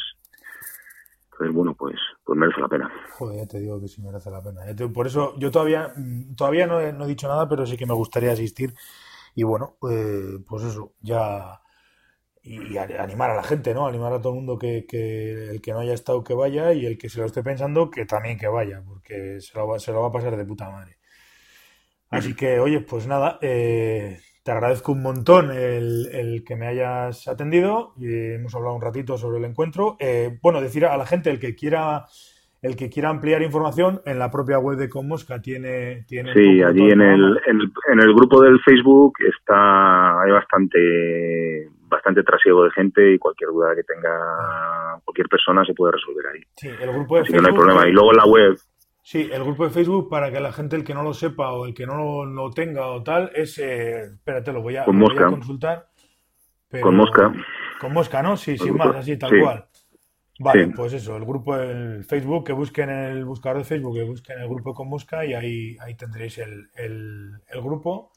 entonces 1.40 1.56
bueno 1.56 1.74
pues 1.74 1.96
pues 2.24 2.38
merece 2.38 2.60
la 2.60 2.68
pena 2.68 2.92
joder 3.12 3.38
ya 3.38 3.48
te 3.48 3.60
digo 3.60 3.80
que 3.80 3.88
sí 3.88 4.02
merece 4.02 4.30
la 4.30 4.42
pena 4.42 4.62
por 4.94 5.08
eso 5.08 5.34
yo 5.38 5.50
todavía 5.50 5.94
todavía 6.36 6.68
no 6.68 6.82
he, 6.82 6.92
no 6.92 7.06
he, 7.06 7.08
dicho 7.08 7.30
nada 7.30 7.48
pero 7.48 7.66
sí 7.66 7.78
que 7.78 7.86
me 7.86 7.94
gustaría 7.94 8.34
asistir 8.34 8.74
y 9.36 9.44
bueno 9.44 9.78
eh, 9.90 10.40
pues 10.46 10.64
eso 10.64 10.94
ya 11.02 11.62
y, 12.42 12.78
animar 12.78 13.32
a 13.32 13.36
la 13.36 13.44
gente, 13.44 13.74
¿no? 13.74 13.86
Animar 13.88 14.14
a 14.14 14.22
todo 14.22 14.34
el 14.34 14.38
mundo 14.38 14.58
que, 14.58 14.86
que, 14.88 15.50
el 15.52 15.62
que 15.62 15.72
no 15.72 15.80
haya 15.80 15.94
estado 15.94 16.24
que 16.24 16.34
vaya 16.34 16.74
y 16.74 16.86
el 16.86 16.98
que 16.98 17.10
se 17.10 17.20
lo 17.20 17.26
esté 17.26 17.44
pensando 17.44 17.92
que 17.92 18.06
también 18.06 18.40
que 18.40 18.48
vaya, 18.48 18.82
porque 18.86 19.40
se 19.42 19.58
lo 19.58 19.68
va, 19.68 19.80
se 19.80 19.92
lo 19.92 20.02
va 20.02 20.08
a 20.08 20.12
pasar 20.12 20.36
de 20.38 20.46
puta 20.46 20.70
madre. 20.70 20.98
Así 22.10 22.36
que, 22.36 22.60
oye, 22.60 22.80
pues 22.82 23.06
nada, 23.06 23.38
eh, 23.42 24.20
te 24.50 24.54
agradezco 24.54 24.94
un 24.94 25.04
montón 25.04 25.52
el, 25.52 26.08
el, 26.12 26.44
que 26.44 26.56
me 26.56 26.66
hayas 26.66 27.28
atendido 27.28 27.94
y 28.00 28.34
hemos 28.34 28.56
hablado 28.56 28.74
un 28.74 28.82
ratito 28.82 29.16
sobre 29.16 29.38
el 29.38 29.46
encuentro. 29.46 29.96
Eh, 30.00 30.40
bueno, 30.42 30.60
decir 30.60 30.88
a 30.88 30.98
la 30.98 31.06
gente, 31.06 31.30
el 31.30 31.40
que 31.40 31.54
quiera 31.54 32.08
el 32.64 32.76
que 32.76 32.90
quiera 32.90 33.10
ampliar 33.10 33.44
información 33.44 34.02
en 34.08 34.18
la 34.18 34.32
propia 34.32 34.58
web 34.58 34.76
de 34.80 34.90
Conmosca 34.90 35.40
tiene... 35.40 36.04
tiene 36.08 36.34
sí, 36.34 36.64
allí 36.64 36.90
en 36.90 37.00
el, 37.00 37.40
en 37.46 37.62
el, 37.62 37.72
en, 37.94 38.00
el, 38.00 38.14
grupo 38.16 38.42
del 38.42 38.60
Facebook 38.62 39.14
está 39.20 40.20
hay 40.20 40.32
bastante 40.32 41.70
bastante 41.88 42.24
trasiego 42.24 42.64
de 42.64 42.72
gente 42.72 43.14
y 43.14 43.20
cualquier 43.20 43.52
duda 43.52 43.76
que 43.76 43.84
tenga 43.84 45.00
cualquier 45.06 45.28
persona 45.28 45.64
se 45.64 45.76
puede 45.76 45.92
resolver 45.92 46.26
ahí. 46.26 46.42
Sí, 46.56 46.70
el 46.70 46.92
grupo 46.92 47.18
de 47.18 47.22
Así 47.22 47.34
Facebook... 47.34 47.52
no 47.52 47.56
hay 47.56 47.62
problema. 47.62 47.88
Y 47.88 47.92
luego 47.92 48.12
en 48.14 48.18
la 48.18 48.26
web... 48.26 48.58
Sí, 49.10 49.28
el 49.34 49.44
grupo 49.44 49.64
de 49.64 49.72
Facebook, 49.72 50.08
para 50.08 50.32
que 50.32 50.40
la 50.40 50.54
gente, 50.54 50.76
el 50.76 50.84
que 50.84 50.94
no 50.94 51.02
lo 51.02 51.16
sepa 51.16 51.52
o 51.52 51.66
el 51.66 51.74
que 51.74 51.88
no 51.88 51.98
lo, 51.98 52.26
lo 52.26 52.52
tenga 52.52 52.86
o 52.86 53.02
tal, 53.02 53.32
es... 53.34 53.58
Eh, 53.58 54.04
espérate, 54.04 54.54
lo 54.54 54.62
voy 54.62 54.76
a, 54.76 54.86
con 54.86 55.00
lo 55.00 55.08
voy 55.08 55.18
a 55.18 55.26
consultar. 55.26 55.90
Pero, 56.68 56.84
con 56.84 56.96
Mosca. 56.96 57.34
Con 57.82 57.92
Mosca, 57.92 58.22
¿no? 58.22 58.38
Sí, 58.38 58.56
sin 58.56 58.78
más, 58.78 58.96
así, 58.96 59.18
tal 59.18 59.32
sí. 59.32 59.40
cual. 59.42 59.66
Vale, 60.38 60.66
Sí. 60.66 60.72
pues 60.76 60.94
eso, 60.94 61.18
el 61.18 61.26
grupo 61.26 61.58
del 61.58 62.06
Facebook, 62.06 62.46
que 62.46 62.54
busquen 62.54 62.92
en 62.92 63.06
el 63.06 63.26
buscador 63.26 63.58
de 63.58 63.64
Facebook, 63.64 63.96
que 63.96 64.04
busquen 64.04 64.42
el 64.42 64.48
grupo 64.48 64.76
con 64.76 64.88
Mosca 64.88 65.26
y 65.26 65.34
ahí, 65.34 65.76
ahí 65.80 65.96
tendréis 65.96 66.38
el, 66.38 66.70
el, 66.76 67.32
el 67.48 67.62
grupo. 67.64 68.12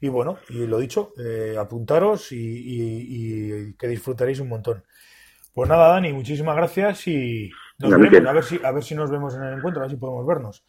Y 0.00 0.08
bueno, 0.08 0.38
y 0.48 0.66
lo 0.66 0.78
dicho, 0.78 1.12
eh, 1.22 1.56
apuntaros 1.60 2.32
y, 2.32 2.38
y, 2.38 3.66
y, 3.66 3.74
que 3.74 3.86
disfrutaréis 3.86 4.40
un 4.40 4.48
montón. 4.48 4.82
Pues 5.52 5.68
nada, 5.68 5.88
Dani, 5.88 6.14
muchísimas 6.14 6.56
gracias 6.56 7.06
y 7.06 7.50
nos 7.78 7.90
veremos. 7.90 8.28
A 8.28 8.32
ver, 8.32 8.44
si, 8.44 8.60
a 8.64 8.72
ver 8.72 8.84
si 8.84 8.94
nos 8.94 9.10
vemos 9.10 9.34
en 9.34 9.42
el 9.42 9.54
encuentro, 9.54 9.82
a 9.82 9.84
ver 9.84 9.90
si 9.90 9.96
podemos 9.96 10.26
vernos. 10.26 10.64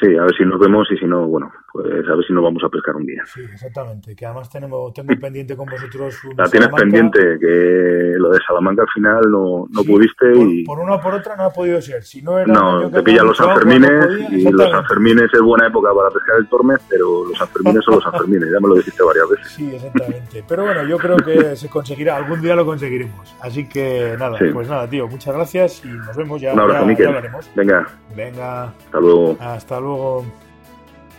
Sí, 0.00 0.16
a 0.16 0.22
ver 0.22 0.34
si 0.36 0.44
nos 0.44 0.58
vemos 0.58 0.88
y 0.90 0.96
si 0.96 1.04
no, 1.06 1.26
bueno, 1.28 1.52
pues 1.72 1.86
a 2.08 2.14
ver 2.14 2.24
si 2.26 2.32
nos 2.32 2.42
vamos 2.42 2.62
a 2.64 2.68
pescar 2.68 2.96
un 2.96 3.04
día. 3.06 3.22
Sí, 3.26 3.42
exactamente. 3.42 4.16
Que 4.16 4.26
además 4.26 4.48
tenemos, 4.50 4.92
tengo 4.92 5.14
pendiente 5.20 5.54
con 5.56 5.66
vosotros 5.66 6.24
un 6.24 6.30
La 6.36 6.44
tienes 6.48 6.68
Salamanca. 6.70 6.76
pendiente, 6.82 7.38
que 7.38 8.14
lo 8.16 8.30
de 8.30 8.38
Salamanca 8.46 8.82
al 8.82 8.88
final 8.88 9.20
no, 9.30 9.66
no 9.70 9.82
Sí, 9.82 9.88
pudiste 9.92 10.30
por, 10.32 10.46
y... 10.48 10.64
por 10.64 10.78
una 10.80 10.94
o 10.94 11.00
por 11.00 11.14
otra 11.14 11.36
no 11.36 11.44
ha 11.44 11.50
podido 11.52 11.80
ser. 11.80 12.02
Si 12.02 12.22
no 12.22 12.38
era 12.38 12.52
No, 12.52 12.90
te 12.90 13.02
pillan 13.02 13.26
los 13.26 13.40
agua, 13.40 13.54
Sanfermines 13.54 14.06
no 14.30 14.36
y 14.38 14.42
los. 14.50 14.70
Sanfermines 14.70 15.30
es 15.32 15.40
buena 15.40 15.66
época 15.68 15.90
para 15.94 16.10
pescar 16.10 16.36
el 16.38 16.48
Tormes, 16.48 16.78
pero 16.88 17.24
los 17.28 17.38
Sanfermines 17.38 17.84
son 17.84 17.94
los 17.96 18.04
Sanfermines, 18.10 18.50
ya 18.50 18.60
me 18.60 18.68
lo 18.68 18.74
dijiste 18.76 19.02
varias 19.04 19.28
veces. 19.30 19.48
Sí, 19.52 19.74
exactamente. 19.74 20.44
Pero 20.48 20.64
bueno, 20.64 20.84
yo 20.86 20.98
creo 20.98 21.16
que 21.18 21.54
se 21.54 21.68
conseguirá, 21.68 22.16
algún 22.16 22.40
día 22.40 22.56
lo 22.56 22.64
conseguiremos. 22.64 23.36
Así 23.40 23.68
que 23.68 24.16
nada, 24.18 24.38
Sí. 24.38 24.46
pues 24.52 24.68
nada, 24.68 24.88
tío, 24.88 25.06
muchas 25.06 25.34
gracias 25.34 25.84
y 25.84 25.88
nos 25.88 26.16
vemos 26.16 26.40
ya. 26.40 26.54
Un 26.54 26.60
abrazo, 26.60 26.90
ya- 26.92 26.96
ya. 27.22 27.40
Venga, 27.54 27.86
Venga, 28.16 28.64
hasta 28.64 29.00
luego. 29.00 29.36
hasta 29.40 29.80
luego. 29.82 30.24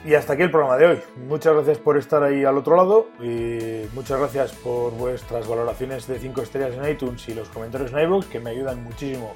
Y 0.06 0.15
hasta 0.15 0.34
aquí 0.34 0.43
el 0.43 0.52
programa 0.52 0.78
de 0.78 0.86
hoy. 0.86 1.02
Muchas 1.30 1.54
gracias 1.54 1.78
por 1.78 1.97
estar 1.97 2.23
ahí 2.23 2.43
al 2.43 2.58
otro 2.58 2.76
lado 2.76 3.08
y 3.21 3.86
muchas 3.93 4.19
gracias 4.19 4.52
por 4.52 4.91
vuestras 4.91 5.47
valoraciones 5.47 6.08
de 6.08 6.19
5 6.19 6.41
estrellas 6.41 6.76
en 6.78 6.89
iTunes 6.89 7.28
y 7.30 7.34
los 7.34 7.47
comentarios 7.47 7.93
en 7.93 7.99
iVoox 7.99 8.26
que 8.28 8.41
me 8.41 8.49
ayudan 8.49 8.84
muchísimo 8.84 9.34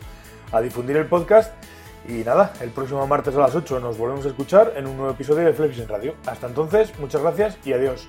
a 0.51 0.59
difundir 0.59 0.97
el 0.97 1.05
podcast. 1.05 1.53
Y 2.07 2.23
nada, 2.23 2.53
el 2.61 2.69
próximo 2.71 3.05
martes 3.07 3.35
a 3.35 3.39
las 3.39 3.55
8 3.55 3.79
nos 3.79 3.97
volvemos 3.97 4.25
a 4.25 4.29
escuchar 4.29 4.73
en 4.75 4.87
un 4.87 4.97
nuevo 4.97 5.11
episodio 5.11 5.45
de 5.45 5.53
Flex 5.53 5.79
en 5.79 5.87
Radio. 5.87 6.15
Hasta 6.25 6.47
entonces, 6.47 6.97
muchas 6.99 7.21
gracias 7.21 7.57
y 7.65 7.73
adiós. 7.73 8.05